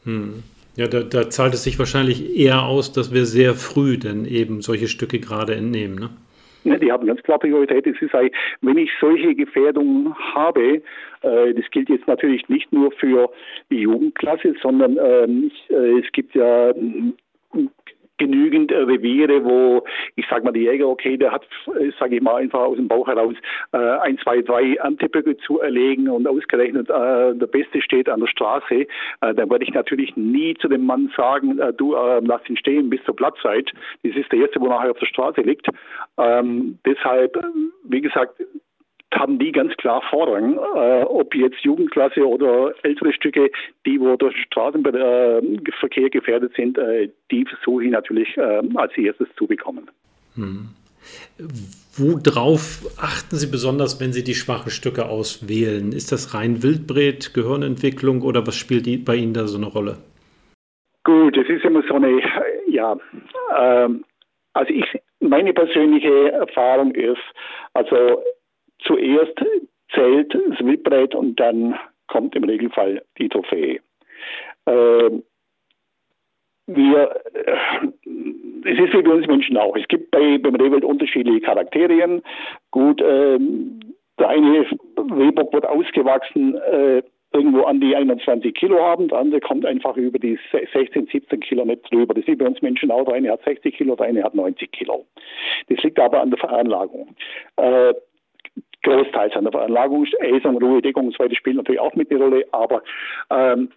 Hm. 0.05 0.43
Ja, 0.77 0.89
da, 0.89 1.03
da 1.03 1.31
zahlt 1.31 1.55
es 1.55 1.63
sich 1.63 1.79
wahrscheinlich 1.79 2.37
eher 2.37 2.65
aus, 2.65 2.93
dass 2.93 3.15
wir 3.15 3.27
sehr 3.27 3.55
früh 3.55 3.97
denn 3.97 4.25
eben 4.25 4.61
solche 4.61 4.89
Stücke 4.89 5.21
gerade 5.21 5.55
entnehmen, 5.55 5.95
ne? 5.95 6.11
Ne, 6.65 6.79
die 6.79 6.91
haben 6.91 7.07
ganz 7.07 7.23
klar 7.23 7.39
Priorität. 7.39 7.87
Es 7.87 8.01
ist, 8.01 8.15
wenn 8.63 8.79
ich 8.79 8.91
solche 8.99 9.35
Gefährdungen 9.35 10.15
habe, 10.35 10.83
äh, 11.21 11.55
das 11.55 11.71
gilt 11.71 11.91
jetzt 11.91 12.09
natürlich 12.09 12.49
nicht 12.49 12.73
nur 12.73 12.91
für 12.93 13.31
die 13.71 13.81
Jugendklasse, 13.81 14.55
sondern 14.63 14.99
ähm, 14.99 15.51
äh, 15.69 16.01
es 16.01 16.11
gibt 16.13 16.35
ja 16.35 16.73
Reviere, 18.75 19.45
wo 19.45 19.85
ich 20.17 20.27
sage 20.29 20.45
mal, 20.45 20.53
die 20.53 20.65
Jäger, 20.65 20.89
okay, 20.89 21.17
der 21.17 21.33
hat, 21.33 21.47
äh, 21.79 21.91
sage 21.99 22.17
ich 22.17 22.23
mal, 22.23 22.37
einfach 22.37 22.61
aus 22.61 22.77
dem 22.77 22.89
Bauch 22.89 23.07
heraus 23.07 23.35
äh, 23.73 23.79
ein, 23.79 24.19
zwei, 24.19 24.43
drei 24.43 24.81
Antiböcke 24.81 25.37
zu 25.39 25.61
erlegen 25.61 26.09
und 26.09 26.27
ausgerechnet 26.27 26.89
äh, 26.91 27.35
der 27.35 27.47
Beste 27.47 27.81
steht 27.81 28.09
an 28.09 28.21
der 28.21 28.27
Straße, 28.27 28.75
äh, 28.75 28.87
dann 29.21 29.51
werde 29.51 29.65
ich 29.65 29.73
natürlich 29.73 30.17
nie 30.17 30.55
zu 30.55 30.69
dem 30.69 30.87
Mann 30.87 31.11
sagen, 31.17 31.59
äh, 31.59 31.73
du 31.73 31.95
äh, 31.95 32.21
lass 32.23 32.49
ihn 32.49 32.57
stehen 32.57 32.91
bis 32.91 33.03
zur 33.05 33.17
Platzzeit. 33.17 33.71
Das 34.03 34.17
ist 34.17 34.31
der 34.33 34.41
erste, 34.41 34.61
wo 34.61 34.67
nachher 34.67 34.91
auf 34.91 34.99
der 34.99 35.07
Straße 35.07 35.41
liegt. 35.43 35.69
Ähm, 36.19 36.79
deshalb, 36.85 37.37
wie 37.85 38.01
gesagt, 38.01 38.41
haben 39.15 39.39
die 39.39 39.53
ganz 39.53 39.75
klar 39.77 40.03
Vorrang, 40.11 40.57
äh, 40.57 41.03
ob 41.05 41.35
jetzt 41.35 41.61
Jugendklasse 41.61 42.27
oder 42.27 42.75
ältere 42.83 43.13
Stücke, 43.13 43.51
die 43.87 44.01
wo 44.01 44.17
durch 44.17 44.37
Straßenverkehr 44.47 46.11
gefährdet 46.11 46.53
sind, 46.57 46.79
äh, 46.79 47.09
die 47.31 47.45
versuche 47.45 47.85
ich 47.85 47.91
natürlich 47.91 48.37
äh, 48.37 48.63
als 48.75 48.97
erstes 48.97 49.29
zu 49.37 49.47
bekommen. 49.47 49.91
Hm. 50.35 50.69
Worauf 51.97 52.87
achten 52.99 53.37
Sie 53.37 53.51
besonders, 53.51 54.01
wenn 54.01 54.13
Sie 54.13 54.25
die 54.25 54.35
schwachen 54.35 54.71
Stücke 54.71 55.07
auswählen? 55.07 55.93
Ist 55.93 56.13
das 56.13 56.35
rein 56.35 56.63
Wildbret, 56.63 57.35
Gehirnentwicklung 57.35 58.23
oder 58.23 58.47
was 58.47 58.57
spielt 58.57 59.05
bei 59.05 59.17
Ihnen 59.17 59.35
da 59.35 59.47
so 59.47 59.59
eine 59.59 59.67
Rolle? 59.67 59.99
Gut, 61.05 61.37
es 61.37 61.49
ist 61.49 61.65
immer 61.65 61.83
so 61.87 61.95
eine 61.95 62.21
Ja, 62.67 62.97
ähm, 63.57 64.05
also 64.55 64.73
ich, 64.73 64.87
meine 65.21 65.53
persönliche 65.53 66.33
Erfahrung 66.33 66.95
ist, 66.95 67.23
also 67.75 68.23
zuerst 68.85 69.35
zählt 69.93 70.35
das 70.35 70.59
Wildbrett 70.61 71.15
und 71.15 71.39
dann 71.39 71.79
kommt 72.07 72.35
im 72.37 72.45
Regelfall 72.45 73.03
die 73.19 73.29
Trophäe. 73.29 73.81
Ähm, 74.67 75.23
wir, 76.67 77.15
äh, 77.35 77.87
es 78.65 78.79
ist 78.79 78.95
wie 78.95 79.03
bei 79.03 79.11
uns 79.11 79.27
Menschen 79.27 79.57
auch. 79.57 79.77
Es 79.77 79.87
gibt 79.89 80.11
bei, 80.11 80.39
beim 80.39 80.55
Rehwild 80.55 80.85
unterschiedliche 80.85 81.41
Charakterien. 81.41 82.23
Gut, 82.71 83.03
ähm, 83.03 83.81
der 84.19 84.29
eine 84.29 84.67
Rehbock 84.97 85.53
wird 85.53 85.67
ausgewachsen, 85.67 86.57
äh, 86.57 87.03
irgendwo 87.33 87.63
an 87.65 87.81
die 87.81 87.97
21 87.97 88.55
Kilo 88.55 88.81
haben, 88.81 89.09
der 89.09 89.19
andere 89.19 89.41
kommt 89.41 89.67
einfach 89.67 89.97
über 89.97 90.19
die 90.21 90.39
16, 90.53 91.09
17 91.11 91.41
Kilo 91.41 91.65
nicht 91.65 91.91
drüber. 91.91 92.15
Das 92.15 92.25
ist 92.25 92.39
bei 92.39 92.47
uns 92.47 92.63
Menschen 92.63 92.93
auch. 92.93 93.05
Der 93.05 93.15
eine 93.15 93.33
hat 93.33 93.43
60 93.45 93.77
Kilo, 93.77 93.97
der 93.97 94.07
eine 94.07 94.23
hat 94.23 94.35
90 94.35 94.71
Kilo. 94.71 95.05
Das 95.69 95.83
liegt 95.83 95.99
aber 95.99 96.21
an 96.21 96.31
der 96.31 96.39
Veranlagung. 96.39 97.17
Äh, 97.57 97.95
großteils 98.85 99.35
an 99.35 99.45
der 99.45 99.53
Veranlagung. 99.53 100.07
Äsung, 100.21 100.59
Ruhe, 100.59 100.81
Deckung 100.81 101.07
und 101.07 101.17
so 101.17 101.25
weiter 101.25 101.35
spielen 101.35 101.57
natürlich 101.57 101.81
auch 101.81 101.95
mit 101.95 102.11
eine 102.11 102.21
Rolle, 102.21 102.45
aber 102.53 102.83
ähm, 103.31 103.71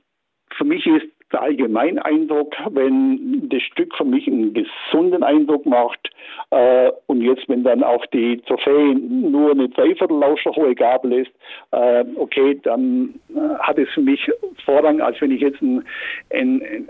für 0.56 0.64
mich 0.64 0.86
ist 0.86 1.08
der 1.32 1.42
allgemeine 1.42 2.04
Eindruck, 2.06 2.56
wenn 2.70 3.50
das 3.50 3.62
Stück 3.64 3.94
für 3.96 4.06
mich 4.06 4.28
einen 4.28 4.54
gesunden 4.54 5.24
Eindruck 5.24 5.66
macht 5.66 6.10
äh, 6.52 6.90
und 7.08 7.22
jetzt, 7.22 7.50
wenn 7.50 7.64
dann 7.64 7.84
auch 7.84 8.06
die 8.08 8.38
Trophäe 8.48 8.96
nur 8.96 9.52
eine 9.52 9.68
Dreiviertellauscher 9.68 10.52
hohe 10.52 10.74
Gabel 10.74 11.14
ist, 11.14 11.32
äh, 11.72 12.06
okay, 12.16 12.60
dann 12.64 13.16
äh, 13.30 13.58
hat 13.60 13.78
es 13.78 13.90
für 13.90 14.02
mich 14.02 14.32
Vorrang, 14.64 15.02
als 15.02 15.20
wenn 15.20 15.32
ich 15.32 15.42
jetzt 15.42 15.62
ein, 15.62 15.84
ein, 16.32 16.88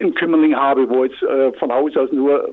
ein 0.00 0.14
Kümmerling 0.14 0.54
habe, 0.54 0.88
wo 0.88 1.04
jetzt 1.04 1.22
äh, 1.22 1.52
von 1.54 1.72
Haus 1.72 1.96
aus 1.96 2.12
nur 2.12 2.50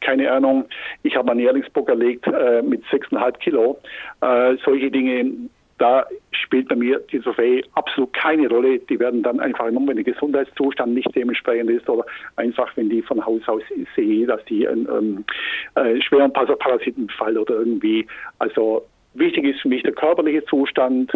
keine 0.00 0.30
Ahnung, 0.30 0.64
ich 1.02 1.16
habe 1.16 1.30
einen 1.30 1.40
Jährlingsbock 1.40 1.88
erlegt 1.88 2.26
äh, 2.26 2.62
mit 2.62 2.84
6,5 2.86 3.38
Kilo. 3.38 3.78
Äh, 4.20 4.56
solche 4.64 4.90
Dinge 4.90 5.32
da 5.78 6.06
spielt 6.32 6.68
bei 6.68 6.74
mir 6.74 6.98
die 7.12 7.20
Trophäe 7.20 7.62
absolut 7.74 8.12
keine 8.12 8.48
Rolle. 8.48 8.80
Die 8.80 8.98
werden 8.98 9.22
dann 9.22 9.40
einfach 9.40 9.66
genommen, 9.66 9.88
wenn 9.88 9.96
der 9.96 10.12
Gesundheitszustand 10.12 10.92
nicht 10.92 11.14
dementsprechend 11.14 11.70
ist 11.70 11.88
oder 11.88 12.04
einfach, 12.36 12.76
wenn 12.76 12.90
die 12.90 13.02
von 13.02 13.24
Haus 13.24 13.42
aus 13.46 13.62
sehe, 13.94 14.26
dass 14.26 14.44
die 14.46 14.66
einen 14.66 14.88
ähm, 14.88 15.24
äh, 15.76 16.00
schweren 16.00 16.32
Parasitenbefall 16.32 17.38
oder 17.38 17.54
irgendwie, 17.54 18.06
also 18.38 18.84
wichtig 19.14 19.44
ist 19.44 19.60
für 19.60 19.68
mich 19.68 19.82
der 19.82 19.92
körperliche 19.92 20.44
Zustand. 20.46 21.12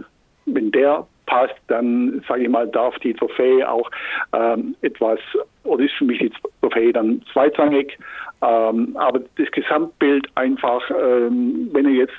Wenn 0.46 0.70
der 0.70 1.06
passt, 1.32 1.54
dann 1.68 2.22
sage 2.28 2.42
ich 2.42 2.48
mal, 2.48 2.68
darf 2.68 2.98
die 2.98 3.14
Trophäe 3.14 3.68
auch 3.68 3.90
ähm, 4.34 4.76
etwas, 4.82 5.18
oder 5.64 5.84
ist 5.84 5.94
für 5.94 6.04
mich 6.04 6.18
die 6.18 6.30
Trophäe 6.60 6.92
dann 6.92 7.22
zweitrangig. 7.32 7.98
Ähm, 8.42 8.94
aber 8.96 9.20
das 9.38 9.50
Gesamtbild 9.52 10.28
einfach, 10.34 10.82
ähm, 10.90 11.70
wenn 11.72 11.86
er 11.86 11.92
jetzt 11.92 12.14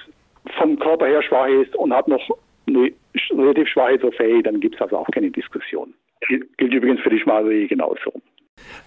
vom 0.57 0.79
Körper 0.79 1.05
her 1.05 1.21
schwach 1.21 1.47
ist 1.47 1.75
und 1.75 1.93
hat 1.93 2.07
noch 2.07 2.27
eine 2.67 2.91
relativ 3.31 3.67
schwache 3.67 3.99
Trophäe, 3.99 4.41
dann 4.41 4.59
gibt 4.59 4.75
es 4.75 4.81
also 4.81 4.97
auch 4.97 5.07
keine 5.11 5.29
Diskussion. 5.29 5.93
Gilt 6.27 6.73
übrigens 6.73 7.01
für 7.01 7.09
die 7.09 7.19
Schmalserie 7.19 7.67
genauso. 7.67 8.13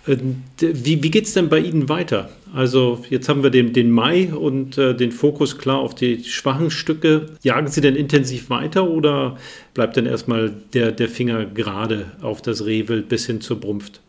Äh, 0.07 0.17
wie, 0.61 1.03
wie 1.03 1.11
geht 1.11 1.25
es 1.25 1.35
denn 1.35 1.49
bei 1.49 1.59
Ihnen 1.59 1.89
weiter? 1.89 2.29
Also 2.55 3.05
jetzt 3.11 3.29
haben 3.29 3.43
wir 3.43 3.51
den, 3.51 3.73
den 3.73 3.91
Mai 3.91 4.33
und 4.33 4.79
äh, 4.79 4.95
den 4.95 5.11
Fokus 5.11 5.59
klar 5.59 5.79
auf 5.79 5.95
die 5.95 6.25
schwachen 6.25 6.71
Stücke. 6.71 7.27
Jagen 7.43 7.69
Sie 7.69 7.81
denn 7.81 7.97
intensiv 7.97 8.51
weiter 8.51 8.89
oder 8.89 9.37
bleibt 9.75 9.97
dann 9.97 10.07
erstmal 10.07 10.53
der, 10.75 10.93
der 10.93 11.09
Finger 11.09 11.45
gerade 11.45 12.13
auf 12.23 12.41
das 12.41 12.65
Rehwild 12.65 13.09
bis 13.09 13.27
hin 13.27 13.41
zur 13.41 13.61
Brumpft? 13.61 14.01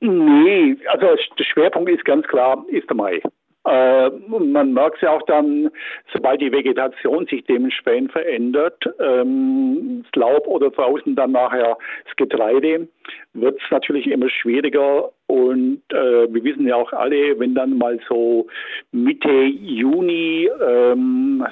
Nee, 0.00 0.76
also 0.88 1.06
der 1.38 1.44
Schwerpunkt 1.44 1.90
ist 1.90 2.04
ganz 2.04 2.26
klar, 2.26 2.64
ist 2.70 2.88
der 2.88 2.96
Mai. 2.96 3.20
Äh, 3.66 4.10
man 4.10 4.72
merkt 4.72 4.96
es 4.96 5.02
ja 5.02 5.10
auch 5.10 5.22
dann, 5.26 5.70
sobald 6.12 6.40
die 6.40 6.50
Vegetation 6.50 7.26
sich 7.26 7.44
dementsprechend 7.44 8.12
verändert, 8.12 8.82
ähm, 8.98 10.02
das 10.04 10.20
Laub 10.20 10.46
oder 10.46 10.70
draußen 10.70 11.14
dann 11.14 11.32
nachher 11.32 11.76
das 12.06 12.16
Getreide, 12.16 12.88
wird 13.34 13.60
es 13.62 13.70
natürlich 13.70 14.06
immer 14.06 14.30
schwieriger. 14.30 15.10
Und 15.26 15.82
äh, 15.90 16.32
wir 16.32 16.42
wissen 16.42 16.66
ja 16.66 16.76
auch 16.76 16.92
alle, 16.92 17.38
wenn 17.38 17.54
dann 17.54 17.76
mal 17.76 18.00
so 18.08 18.46
Mitte 18.92 19.30
Juni 19.30 20.48
ähm, 20.66 21.44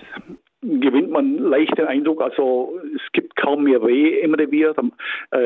gewinnt 0.62 1.10
man 1.10 1.38
leicht 1.38 1.76
den 1.78 1.86
Eindruck, 1.86 2.20
also 2.20 2.80
es 2.96 3.12
gibt 3.12 3.36
mehr 3.68 3.82
Reh 3.82 4.20
im 4.20 4.34
Revier. 4.34 4.74
Äh, 5.30 5.36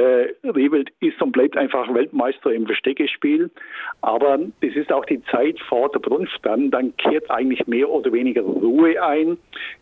Rehwild 0.45 0.91
ist 1.01 1.21
und 1.21 1.33
bleibt 1.33 1.57
einfach 1.57 1.93
Weltmeister 1.93 2.53
im 2.53 2.67
Versteckespiel. 2.67 3.51
Aber 4.01 4.39
das 4.61 4.75
ist 4.75 4.93
auch 4.93 5.05
die 5.05 5.23
Zeit 5.25 5.59
vor 5.61 5.91
der 5.91 6.01
Brunft 6.01 6.39
dann. 6.43 6.71
Dann 6.71 6.97
kehrt 6.97 7.31
eigentlich 7.31 7.67
mehr 7.67 7.89
oder 7.89 8.13
weniger 8.13 8.43
Ruhe 8.43 9.03
ein, 9.03 9.39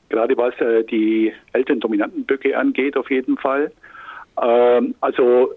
gerade 0.08 0.36
was 0.36 0.58
äh, 0.60 0.84
die 0.84 1.32
älteren 1.52 1.80
dominanten 1.80 2.24
Böcke 2.24 2.56
angeht 2.56 2.96
auf 2.96 3.10
jeden 3.10 3.36
Fall. 3.36 3.72
Ähm, 4.42 4.94
also 5.00 5.54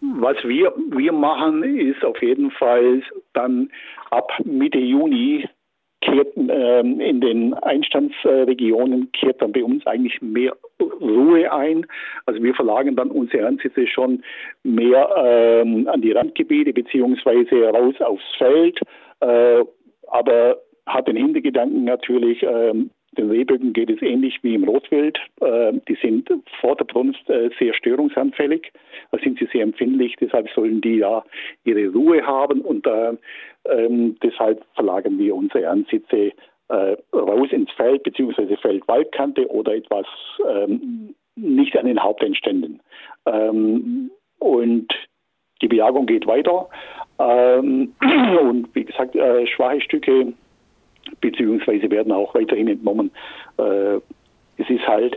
was 0.00 0.36
wir, 0.42 0.72
wir 0.90 1.12
machen, 1.12 1.62
ist 1.62 2.04
auf 2.04 2.20
jeden 2.22 2.50
Fall 2.50 3.02
dann 3.34 3.70
ab 4.10 4.32
Mitte 4.44 4.78
Juni 4.78 5.48
kehrt 6.02 6.36
ähm, 6.36 7.00
in 7.00 7.20
den 7.20 7.54
Einstandsregionen 7.54 9.10
kehrt 9.12 9.40
dann 9.40 9.52
bei 9.52 9.64
uns 9.64 9.86
eigentlich 9.86 10.20
mehr 10.20 10.52
Ruhe 10.80 11.50
ein. 11.52 11.86
Also 12.26 12.42
wir 12.42 12.54
verlagern 12.54 12.96
dann 12.96 13.10
unsere 13.10 13.46
Ansitze 13.46 13.86
schon 13.86 14.22
mehr 14.62 15.08
ähm, 15.16 15.88
an 15.88 16.02
die 16.02 16.12
Randgebiete 16.12 16.72
beziehungsweise 16.72 17.68
raus 17.68 17.94
aufs 18.00 18.36
Feld, 18.36 18.78
äh, 19.20 19.64
aber 20.08 20.58
hat 20.86 21.08
den 21.08 21.16
Hintergedanken 21.16 21.84
natürlich, 21.84 22.42
ähm, 22.42 22.90
den 23.18 23.30
Rehböcken 23.30 23.72
geht 23.72 23.90
es 23.90 24.00
ähnlich 24.00 24.38
wie 24.42 24.54
im 24.54 24.64
Rotwild. 24.64 25.18
Äh, 25.40 25.72
die 25.86 25.96
sind 26.00 26.30
vor 26.60 26.76
der 26.76 26.84
Brunst 26.84 27.28
äh, 27.28 27.50
sehr 27.58 27.74
störungsanfällig. 27.74 28.72
Da 29.10 29.18
sind 29.18 29.38
sie 29.38 29.48
sehr 29.52 29.62
empfindlich. 29.62 30.16
Deshalb 30.18 30.48
sollen 30.50 30.80
die 30.80 30.96
ja 30.96 31.22
ihre 31.64 31.88
Ruhe 31.88 32.26
haben 32.26 32.62
und 32.62 32.86
äh, 32.86 33.12
ähm, 33.66 34.16
deshalb 34.22 34.64
verlagern 34.74 35.18
wir 35.18 35.34
unsere 35.34 35.68
Ansitze 35.68 36.32
raus 37.12 37.48
ins 37.50 37.70
Feld 37.72 38.02
bzw. 38.04 38.56
Feldwaldkante 38.56 39.46
oder 39.50 39.74
etwas 39.74 40.06
ähm, 40.48 41.14
nicht 41.36 41.76
an 41.76 41.84
den 41.84 42.02
Hauptentständen. 42.02 42.80
Ähm, 43.26 44.10
und 44.38 44.88
die 45.60 45.68
Bejagung 45.68 46.06
geht 46.06 46.26
weiter. 46.26 46.70
Und 47.18 48.68
wie 48.72 48.84
gesagt, 48.84 49.14
schwache 49.14 49.80
Stücke 49.82 50.32
beziehungsweise 51.22 51.90
werden 51.90 52.12
auch 52.12 52.34
weiterhin 52.34 52.68
entnommen. 52.68 53.10
Äh, 53.56 53.96
es 54.58 54.68
ist 54.68 54.86
halt 54.86 55.16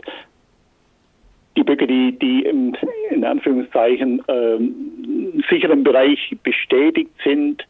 die 1.56 1.64
Böcke, 1.64 1.86
die, 1.86 2.18
die 2.18 2.44
in, 2.44 2.76
in 3.10 3.24
Anführungszeichen 3.24 4.22
ähm, 4.28 5.42
sicheren 5.48 5.84
Bereich 5.84 6.36
bestätigt 6.42 7.10
sind 7.24 7.66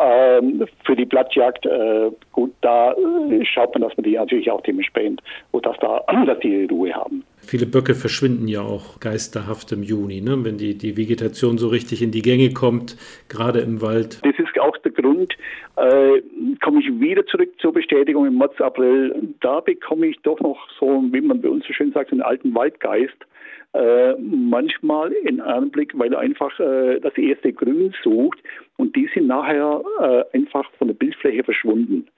ähm, 0.00 0.64
für 0.84 0.96
die 0.96 1.04
Blattjagd, 1.04 1.66
äh, 1.66 2.10
gut, 2.32 2.52
da 2.60 2.92
äh, 2.92 3.44
schaut 3.44 3.74
man, 3.74 3.82
dass 3.82 3.96
man 3.96 4.04
die 4.04 4.16
natürlich 4.16 4.50
auch 4.50 4.60
dementsprechend, 4.62 5.22
wo 5.52 5.60
das 5.60 5.76
da, 5.78 6.02
dass 6.26 6.38
die 6.40 6.64
Ruhe 6.64 6.92
haben. 6.94 7.24
Viele 7.48 7.64
Böcke 7.64 7.94
verschwinden 7.94 8.46
ja 8.46 8.60
auch 8.60 9.00
geisterhaft 9.00 9.72
im 9.72 9.82
Juni, 9.82 10.20
ne? 10.20 10.36
wenn 10.44 10.58
die, 10.58 10.76
die 10.76 10.98
Vegetation 10.98 11.56
so 11.56 11.68
richtig 11.68 12.02
in 12.02 12.10
die 12.10 12.20
Gänge 12.20 12.52
kommt, 12.52 12.98
gerade 13.30 13.60
im 13.60 13.80
Wald. 13.80 14.20
Das 14.22 14.38
ist 14.38 14.60
auch 14.60 14.76
der 14.76 14.92
Grund, 14.92 15.32
äh, 15.76 16.20
komme 16.62 16.80
ich 16.80 17.00
wieder 17.00 17.24
zurück 17.24 17.48
zur 17.58 17.72
Bestätigung 17.72 18.26
im 18.26 18.36
März, 18.36 18.60
April. 18.60 19.14
Da 19.40 19.60
bekomme 19.60 20.08
ich 20.08 20.18
doch 20.24 20.38
noch 20.40 20.58
so, 20.78 21.02
wie 21.10 21.22
man 21.22 21.40
bei 21.40 21.48
uns 21.48 21.66
so 21.66 21.72
schön 21.72 21.90
sagt, 21.92 22.12
einen 22.12 22.20
alten 22.20 22.54
Waldgeist. 22.54 23.16
Äh, 23.72 24.12
manchmal 24.18 25.12
in 25.12 25.40
Anblick, 25.40 25.98
weil 25.98 26.12
er 26.12 26.18
einfach 26.18 26.60
äh, 26.60 27.00
das 27.00 27.16
erste 27.16 27.54
Grün 27.54 27.94
sucht 28.02 28.40
und 28.76 28.94
die 28.94 29.08
sind 29.14 29.26
nachher 29.26 29.82
äh, 30.00 30.36
einfach 30.36 30.70
von 30.76 30.88
der 30.88 30.94
Bildfläche 30.94 31.44
verschwunden. 31.44 32.08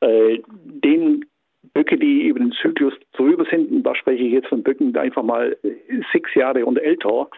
Äh, 0.00 0.38
den 0.64 1.26
Böcke, 1.74 1.98
die 1.98 2.26
über 2.28 2.38
den 2.38 2.52
Zyklus 2.52 2.94
drüber 3.12 3.44
sind, 3.50 3.70
und 3.70 3.82
da 3.82 3.94
spreche 3.94 4.22
ich 4.22 4.32
jetzt 4.32 4.48
von 4.48 4.62
Böcken, 4.62 4.92
die 4.92 4.98
einfach 4.98 5.22
mal 5.22 5.56
sechs 6.12 6.34
Jahre 6.34 6.64
und 6.64 6.78
älter, 6.78 7.28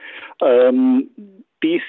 ähm, 0.42 1.10
die, 1.62 1.82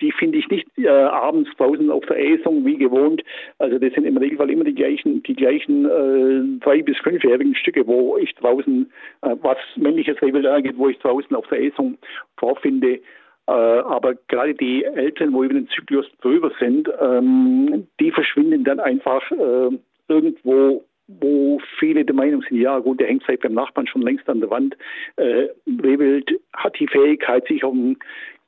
die 0.00 0.12
finde 0.12 0.38
ich 0.38 0.48
nicht 0.48 0.66
äh, 0.78 0.88
abends 0.88 1.50
draußen 1.56 1.90
auf 1.90 2.04
der 2.06 2.18
Äsung 2.18 2.64
wie 2.64 2.76
gewohnt. 2.76 3.22
Also 3.58 3.78
das 3.78 3.92
sind 3.92 4.04
im 4.04 4.16
Regelfall 4.16 4.50
immer 4.50 4.64
die 4.64 4.74
gleichen, 4.74 5.22
die 5.22 5.34
gleichen 5.34 5.84
äh, 5.84 6.60
drei- 6.60 6.82
bis 6.82 6.98
fünfjährigen 6.98 7.54
Stücke, 7.54 7.86
wo 7.86 8.16
ich 8.16 8.34
draußen, 8.34 8.90
äh, 9.22 9.36
was 9.42 9.58
männliches 9.76 10.20
Rehwild 10.22 10.46
angeht, 10.46 10.74
wo 10.76 10.88
ich 10.88 10.98
draußen 10.98 11.36
auf 11.36 11.46
der 11.48 11.62
Äsung 11.62 11.98
vorfinde. 12.36 13.00
Äh, 13.46 13.52
aber 13.52 14.14
gerade 14.28 14.54
die 14.54 14.84
Eltern, 14.84 15.34
wo 15.34 15.44
über 15.44 15.54
den 15.54 15.68
Zyklus 15.68 16.06
drüber 16.22 16.50
sind, 16.58 16.88
ähm, 17.00 17.86
die 18.00 18.10
verschwinden 18.10 18.64
dann 18.64 18.80
einfach 18.80 19.30
äh, 19.32 19.70
irgendwo 20.08 20.82
wo 21.06 21.60
viele 21.78 22.04
der 22.04 22.14
Meinung 22.14 22.42
sind, 22.42 22.58
ja 22.60 22.78
gut, 22.78 23.00
der 23.00 23.08
hängt 23.08 23.24
vielleicht 23.24 23.42
beim 23.42 23.54
Nachbarn 23.54 23.86
schon 23.86 24.02
längst 24.02 24.28
an 24.28 24.40
der 24.40 24.50
Wand. 24.50 24.76
Äh, 25.16 25.48
Rehwild 25.66 26.40
hat 26.54 26.78
die 26.78 26.88
Fähigkeit, 26.88 27.46
sich 27.46 27.62
auf 27.64 27.72
dem 27.72 27.98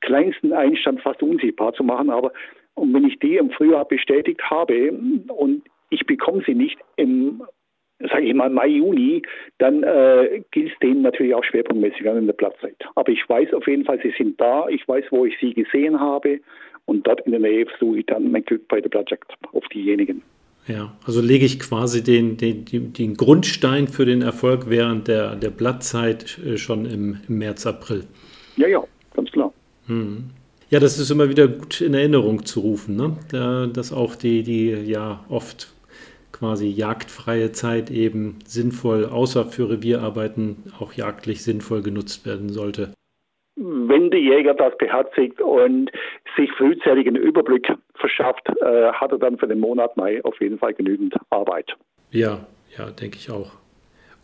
kleinsten 0.01 0.53
Einstand 0.53 1.01
fast 1.01 1.21
unsichtbar 1.21 1.73
zu 1.73 1.83
machen, 1.83 2.09
aber 2.09 2.31
Und 2.75 2.93
wenn 2.93 3.05
ich 3.05 3.19
die 3.19 3.37
im 3.37 3.49
Frühjahr 3.49 3.85
bestätigt 3.85 4.41
habe 4.43 4.91
und 5.27 5.63
ich 5.89 6.05
bekomme 6.05 6.43
sie 6.45 6.53
nicht 6.53 6.77
im 6.95 7.41
sage 7.99 8.25
ich 8.25 8.33
mal, 8.33 8.49
Mai, 8.49 8.67
Juni, 8.67 9.23
dann 9.57 9.83
äh, 9.83 10.43
gilt 10.51 10.71
es 10.71 10.79
denen 10.79 11.01
natürlich 11.01 11.33
auch 11.33 11.43
schwerpunktmäßig 11.43 12.07
an 12.07 12.27
der 12.27 12.33
Platzzeit. 12.33 12.77
Aber 12.95 13.11
ich 13.11 13.27
weiß 13.27 13.53
auf 13.53 13.67
jeden 13.67 13.85
Fall, 13.85 13.99
sie 14.01 14.13
sind 14.17 14.39
da. 14.39 14.67
Ich 14.69 14.87
weiß, 14.87 15.05
wo 15.09 15.25
ich 15.25 15.35
sie 15.39 15.53
gesehen 15.53 15.99
habe. 15.99 16.39
Und 16.85 17.07
dort 17.07 17.21
in 17.21 17.31
der 17.31 17.41
Nähe 17.41 17.65
suche 17.79 17.99
ich 17.99 18.05
dann 18.05 18.31
mein 18.31 18.45
Glück 18.45 18.67
bei 18.67 18.79
der 18.81 18.89
Blattjagd 18.89 19.33
auf 19.51 19.67
diejenigen. 19.69 20.21
Ja, 20.67 20.93
also 21.05 21.21
lege 21.21 21.45
ich 21.45 21.59
quasi 21.59 22.03
den, 22.03 22.35
den, 22.35 22.65
den 22.65 23.15
Grundstein 23.15 23.87
für 23.87 24.05
den 24.05 24.21
Erfolg 24.21 24.69
während 24.69 25.07
der, 25.07 25.35
der 25.35 25.49
Blattzeit 25.49 26.37
äh, 26.39 26.57
schon 26.57 26.85
im, 26.85 27.19
im 27.27 27.37
März, 27.37 27.65
April. 27.65 28.03
Ja, 28.57 28.67
ja, 28.67 28.83
ganz 29.13 29.31
klar. 29.31 29.53
Hm. 29.87 30.31
Ja, 30.69 30.81
das 30.81 30.99
ist 30.99 31.09
immer 31.09 31.29
wieder 31.29 31.47
gut 31.47 31.79
in 31.79 31.93
Erinnerung 31.93 32.45
zu 32.45 32.59
rufen, 32.59 32.97
ne? 32.97 33.69
dass 33.73 33.93
auch 33.93 34.15
die, 34.15 34.43
die 34.43 34.69
ja 34.69 35.23
oft 35.29 35.73
quasi 36.33 36.67
jagdfreie 36.67 37.53
Zeit 37.53 37.89
eben 37.89 38.39
sinnvoll, 38.45 39.05
außer 39.05 39.45
für 39.45 39.69
Revierarbeiten, 39.69 40.73
auch 40.79 40.91
jagdlich 40.91 41.41
sinnvoll 41.43 41.81
genutzt 41.81 42.25
werden 42.25 42.49
sollte. 42.49 42.91
Wenn 43.55 44.11
der 44.11 44.19
Jäger 44.19 44.53
das 44.53 44.77
beherzigt 44.77 45.41
und 45.41 45.89
sich 46.37 46.51
frühzeitig 46.53 47.07
einen 47.07 47.17
Überblick 47.17 47.67
verschafft, 47.95 48.47
äh, 48.61 48.91
hat 48.93 49.11
er 49.11 49.17
dann 49.17 49.37
für 49.37 49.47
den 49.47 49.59
Monat 49.59 49.97
Mai 49.97 50.23
auf 50.23 50.39
jeden 50.39 50.57
Fall 50.57 50.73
genügend 50.73 51.15
Arbeit. 51.29 51.75
Ja, 52.11 52.45
ja, 52.77 52.89
denke 52.91 53.17
ich 53.17 53.29
auch. 53.29 53.51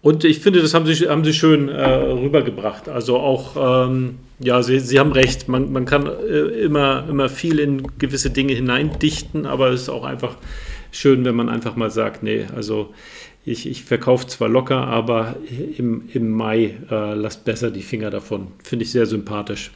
Und 0.02 0.26
ich 0.26 0.40
finde, 0.40 0.62
das 0.62 0.74
haben 0.74 0.86
Sie, 0.86 1.08
haben 1.08 1.24
Sie 1.24 1.34
schön 1.34 1.70
äh, 1.70 1.82
rübergebracht. 1.82 2.90
Also 2.90 3.18
auch, 3.18 3.88
ähm, 3.88 4.20
ja, 4.40 4.62
Sie, 4.62 4.80
Sie 4.80 5.00
haben 5.00 5.14
recht, 5.14 5.48
man, 5.48 5.72
man 5.72 5.86
kann 5.86 6.06
äh, 6.06 6.40
immer, 6.66 7.06
immer 7.10 7.30
viel 7.30 7.58
in 7.60 7.88
gewisse 8.00 8.30
Dinge 8.30 8.54
hineindichten, 8.54 9.46
aber 9.46 9.70
es 9.70 9.84
ist 9.84 9.90
auch 9.90 10.04
einfach 10.04 10.38
schön, 10.92 11.24
wenn 11.24 11.36
man 11.36 11.48
einfach 11.48 11.78
mal 11.78 11.90
sagt, 11.90 12.22
nee, 12.22 12.46
also 12.54 12.94
ich, 13.46 13.66
ich 13.66 13.86
verkaufe 13.86 14.28
zwar 14.28 14.50
locker, 14.50 14.88
aber 14.88 15.38
im, 15.78 16.10
im 16.14 16.32
Mai 16.32 16.76
äh, 16.92 17.14
lasst 17.14 17.46
besser 17.46 17.72
die 17.72 17.82
Finger 17.82 18.10
davon. 18.10 18.48
Finde 18.62 18.84
ich 18.84 18.92
sehr 18.92 19.06
sympathisch. 19.06 19.72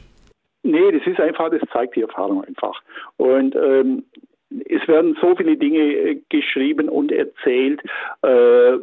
Nee, 0.62 0.92
das 0.92 1.06
ist 1.06 1.20
einfach, 1.20 1.50
das 1.50 1.62
zeigt 1.72 1.96
die 1.96 2.02
Erfahrung 2.02 2.44
einfach. 2.44 2.82
Und 3.16 3.54
ähm, 3.54 4.04
es 4.50 4.86
werden 4.88 5.16
so 5.20 5.36
viele 5.36 5.56
Dinge 5.56 5.78
äh, 5.78 6.20
geschrieben 6.30 6.88
und 6.88 7.12
erzählt, 7.12 7.82
äh, 8.22 8.78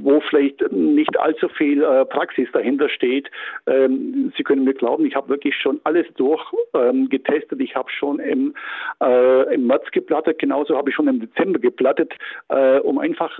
wo 0.00 0.20
vielleicht 0.20 0.70
nicht 0.70 1.18
allzu 1.18 1.48
viel 1.48 1.82
äh, 1.82 2.04
Praxis 2.04 2.48
dahinter 2.52 2.88
steht. 2.88 3.28
Ähm, 3.66 4.32
Sie 4.36 4.44
können 4.44 4.64
mir 4.64 4.74
glauben, 4.74 5.06
ich 5.06 5.16
habe 5.16 5.28
wirklich 5.28 5.56
schon 5.56 5.80
alles 5.84 6.06
durchgetestet. 6.14 7.52
Ähm, 7.52 7.60
ich 7.60 7.74
habe 7.74 7.90
schon 7.90 8.20
im, 8.20 8.54
äh, 9.02 9.54
im 9.54 9.66
März 9.66 9.90
geplattet, 9.90 10.38
genauso 10.38 10.76
habe 10.76 10.90
ich 10.90 10.96
schon 10.96 11.08
im 11.08 11.20
Dezember 11.20 11.58
geplattet, 11.58 12.12
äh, 12.48 12.78
um 12.78 12.98
einfach 12.98 13.38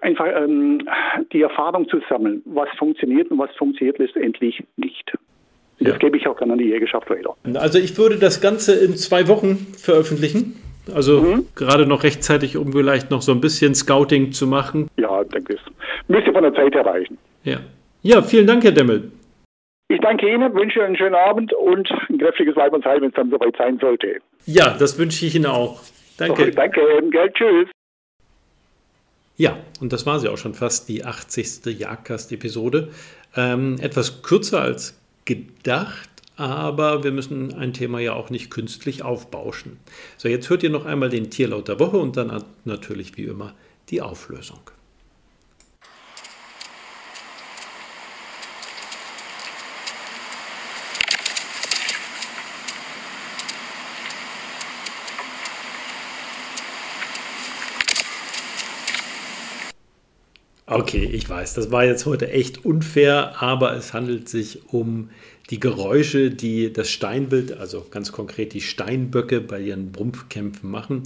einfach 0.00 0.26
ähm, 0.26 0.88
die 1.32 1.42
Erfahrung 1.42 1.88
zu 1.88 2.00
sammeln, 2.08 2.42
was 2.44 2.68
funktioniert 2.78 3.30
und 3.30 3.38
was 3.38 3.54
funktioniert 3.56 3.98
letztendlich 3.98 4.62
nicht. 4.76 5.12
Das 5.78 5.88
ja. 5.88 5.96
gebe 5.98 6.16
ich 6.16 6.26
auch 6.26 6.38
dann 6.38 6.50
an 6.50 6.58
die 6.58 6.68
Jägerschaft 6.68 7.08
weiter. 7.10 7.36
Also 7.54 7.78
ich 7.78 7.96
würde 7.98 8.16
das 8.16 8.40
Ganze 8.40 8.74
in 8.74 8.96
zwei 8.96 9.28
Wochen 9.28 9.74
veröffentlichen. 9.78 10.62
Also 10.94 11.20
mhm. 11.20 11.46
gerade 11.54 11.86
noch 11.86 12.04
rechtzeitig, 12.04 12.56
um 12.56 12.72
vielleicht 12.72 13.10
noch 13.10 13.22
so 13.22 13.32
ein 13.32 13.40
bisschen 13.40 13.74
Scouting 13.74 14.32
zu 14.32 14.46
machen. 14.46 14.88
Ja, 14.96 15.24
denke 15.24 15.54
ich. 15.54 15.60
Müsste 16.08 16.32
von 16.32 16.42
der 16.42 16.54
Zeit 16.54 16.74
erreichen. 16.74 17.18
Ja. 17.44 17.58
Ja, 18.02 18.22
vielen 18.22 18.46
Dank, 18.46 18.62
Herr 18.62 18.72
Demmel. 18.72 19.10
Ich 19.88 20.00
danke 20.00 20.32
Ihnen, 20.32 20.54
wünsche 20.54 20.82
einen 20.82 20.96
schönen 20.96 21.14
Abend 21.14 21.52
und 21.52 21.88
ein 22.08 22.18
kräftiges 22.18 22.54
Leib 22.56 22.72
wenn 22.72 23.08
es 23.08 23.14
dann 23.14 23.30
soweit 23.30 23.56
sein 23.56 23.78
sollte. 23.78 24.18
Ja, 24.44 24.76
das 24.78 24.98
wünsche 24.98 25.26
ich 25.26 25.34
Ihnen 25.34 25.46
auch. 25.46 25.80
Danke. 26.18 26.42
Okay, 26.42 26.50
danke, 26.50 26.80
Geld, 27.10 27.34
tschüss. 27.34 27.68
Ja, 29.36 29.56
und 29.80 29.92
das 29.92 30.06
war 30.06 30.18
sie 30.18 30.28
auch 30.28 30.38
schon 30.38 30.54
fast, 30.54 30.88
die 30.88 31.04
80. 31.04 31.66
Jagdgast-Episode. 31.66 32.88
Ähm, 33.36 33.76
etwas 33.80 34.22
kürzer 34.22 34.62
als 34.62 34.98
gedacht, 35.26 36.08
aber 36.36 37.04
wir 37.04 37.12
müssen 37.12 37.54
ein 37.54 37.74
Thema 37.74 38.00
ja 38.00 38.14
auch 38.14 38.30
nicht 38.30 38.50
künstlich 38.50 39.02
aufbauschen. 39.02 39.78
So, 40.16 40.28
jetzt 40.28 40.48
hört 40.48 40.62
ihr 40.62 40.70
noch 40.70 40.86
einmal 40.86 41.10
den 41.10 41.30
Tierlaut 41.30 41.68
der 41.68 41.78
Woche 41.78 41.98
und 41.98 42.16
dann 42.16 42.42
natürlich 42.64 43.16
wie 43.16 43.24
immer 43.24 43.54
die 43.90 44.00
Auflösung. 44.00 44.60
Okay, 60.78 61.08
ich 61.10 61.26
weiß, 61.26 61.54
das 61.54 61.70
war 61.70 61.86
jetzt 61.86 62.04
heute 62.04 62.30
echt 62.30 62.66
unfair, 62.66 63.40
aber 63.40 63.74
es 63.74 63.94
handelt 63.94 64.28
sich 64.28 64.74
um 64.74 65.08
die 65.48 65.58
Geräusche, 65.58 66.30
die 66.30 66.70
das 66.70 66.90
Steinbild, 66.90 67.56
also 67.56 67.86
ganz 67.90 68.12
konkret 68.12 68.52
die 68.52 68.60
Steinböcke 68.60 69.40
bei 69.40 69.58
ihren 69.58 69.90
Brumpfkämpfen 69.90 70.70
machen. 70.70 71.04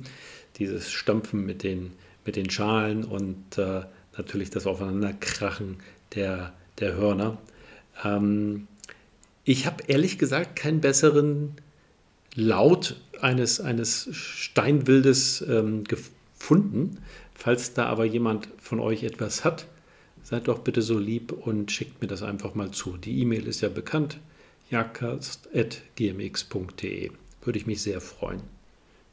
Dieses 0.59 0.90
Stampfen 0.90 1.46
mit 1.46 1.62
den, 1.62 1.92
mit 2.24 2.35
den 2.35 2.50
Schalen 2.50 3.04
und 3.04 3.59
äh, 3.59 3.83
natürlich 4.18 4.50
das 4.50 4.66
Aufeinanderkrachen 4.66 5.76
der, 6.16 6.52
der 6.80 6.96
Hörner. 6.96 7.38
Ähm, 8.04 8.66
ich 9.44 9.66
habe 9.66 9.85
ehrlich 9.87 10.18
gesagt 10.18 10.56
keinen 10.56 10.80
besseren 10.80 11.52
Laut 12.35 12.96
eines, 13.20 13.61
eines 13.61 14.09
Steinwildes 14.11 15.44
ähm, 15.48 15.85
gefunden. 15.85 16.98
Falls 17.40 17.72
da 17.72 17.87
aber 17.87 18.05
jemand 18.05 18.48
von 18.59 18.81
euch 18.81 19.03
etwas 19.03 19.44
hat, 19.44 19.66
seid 20.22 20.48
doch 20.48 20.59
bitte 20.59 20.83
so 20.83 20.98
lieb 20.98 21.33
und 21.33 21.72
schickt 21.72 22.03
mir 22.03 22.07
das 22.07 22.22
einfach 22.22 22.55
mal 22.55 22.70
zu. 22.70 22.98
Die 22.98 23.18
E-Mail 23.20 23.46
ist 23.46 23.62
ja 23.62 23.70
bekannt, 23.70 24.18
jagdcast.gmx.de. 24.70 27.11
Würde 27.42 27.59
ich 27.59 27.66
mich 27.66 27.81
sehr 27.81 28.03
freuen. 28.03 28.42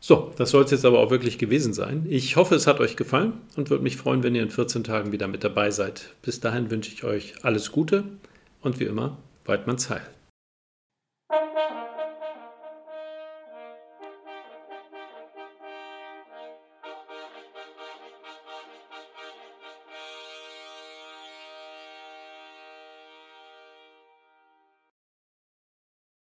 So, 0.02 0.34
das 0.38 0.50
soll 0.50 0.66
es 0.66 0.72
jetzt 0.72 0.84
aber 0.84 1.00
auch 1.00 1.10
wirklich 1.10 1.38
gewesen 1.38 1.74
sein. 1.74 2.06
Ich 2.10 2.36
hoffe, 2.36 2.56
es 2.56 2.68
hat 2.68 2.82
euch 2.82 2.98
gefallen 2.98 3.32
und 3.56 3.70
würde 3.70 3.84
mich 3.84 3.96
freuen, 3.96 4.24
wenn 4.24 4.36
ihr 4.36 4.44
in 4.44 4.50
14 4.50 4.84
Tagen 4.84 5.13
wieder 5.13 5.30
mit 5.30 5.46
dabei 5.46 5.72
seid. 5.72 6.13
Bis 6.22 6.42
dahin 6.42 6.70
wünsche 6.70 6.92
ich 6.94 7.06
euch 7.06 7.46
alles 7.46 7.72
Gute 7.72 8.04
und 8.62 8.82
wie 8.82 8.86
immer, 8.86 9.18
Weidmanns 9.46 9.90
Heil. 9.90 10.06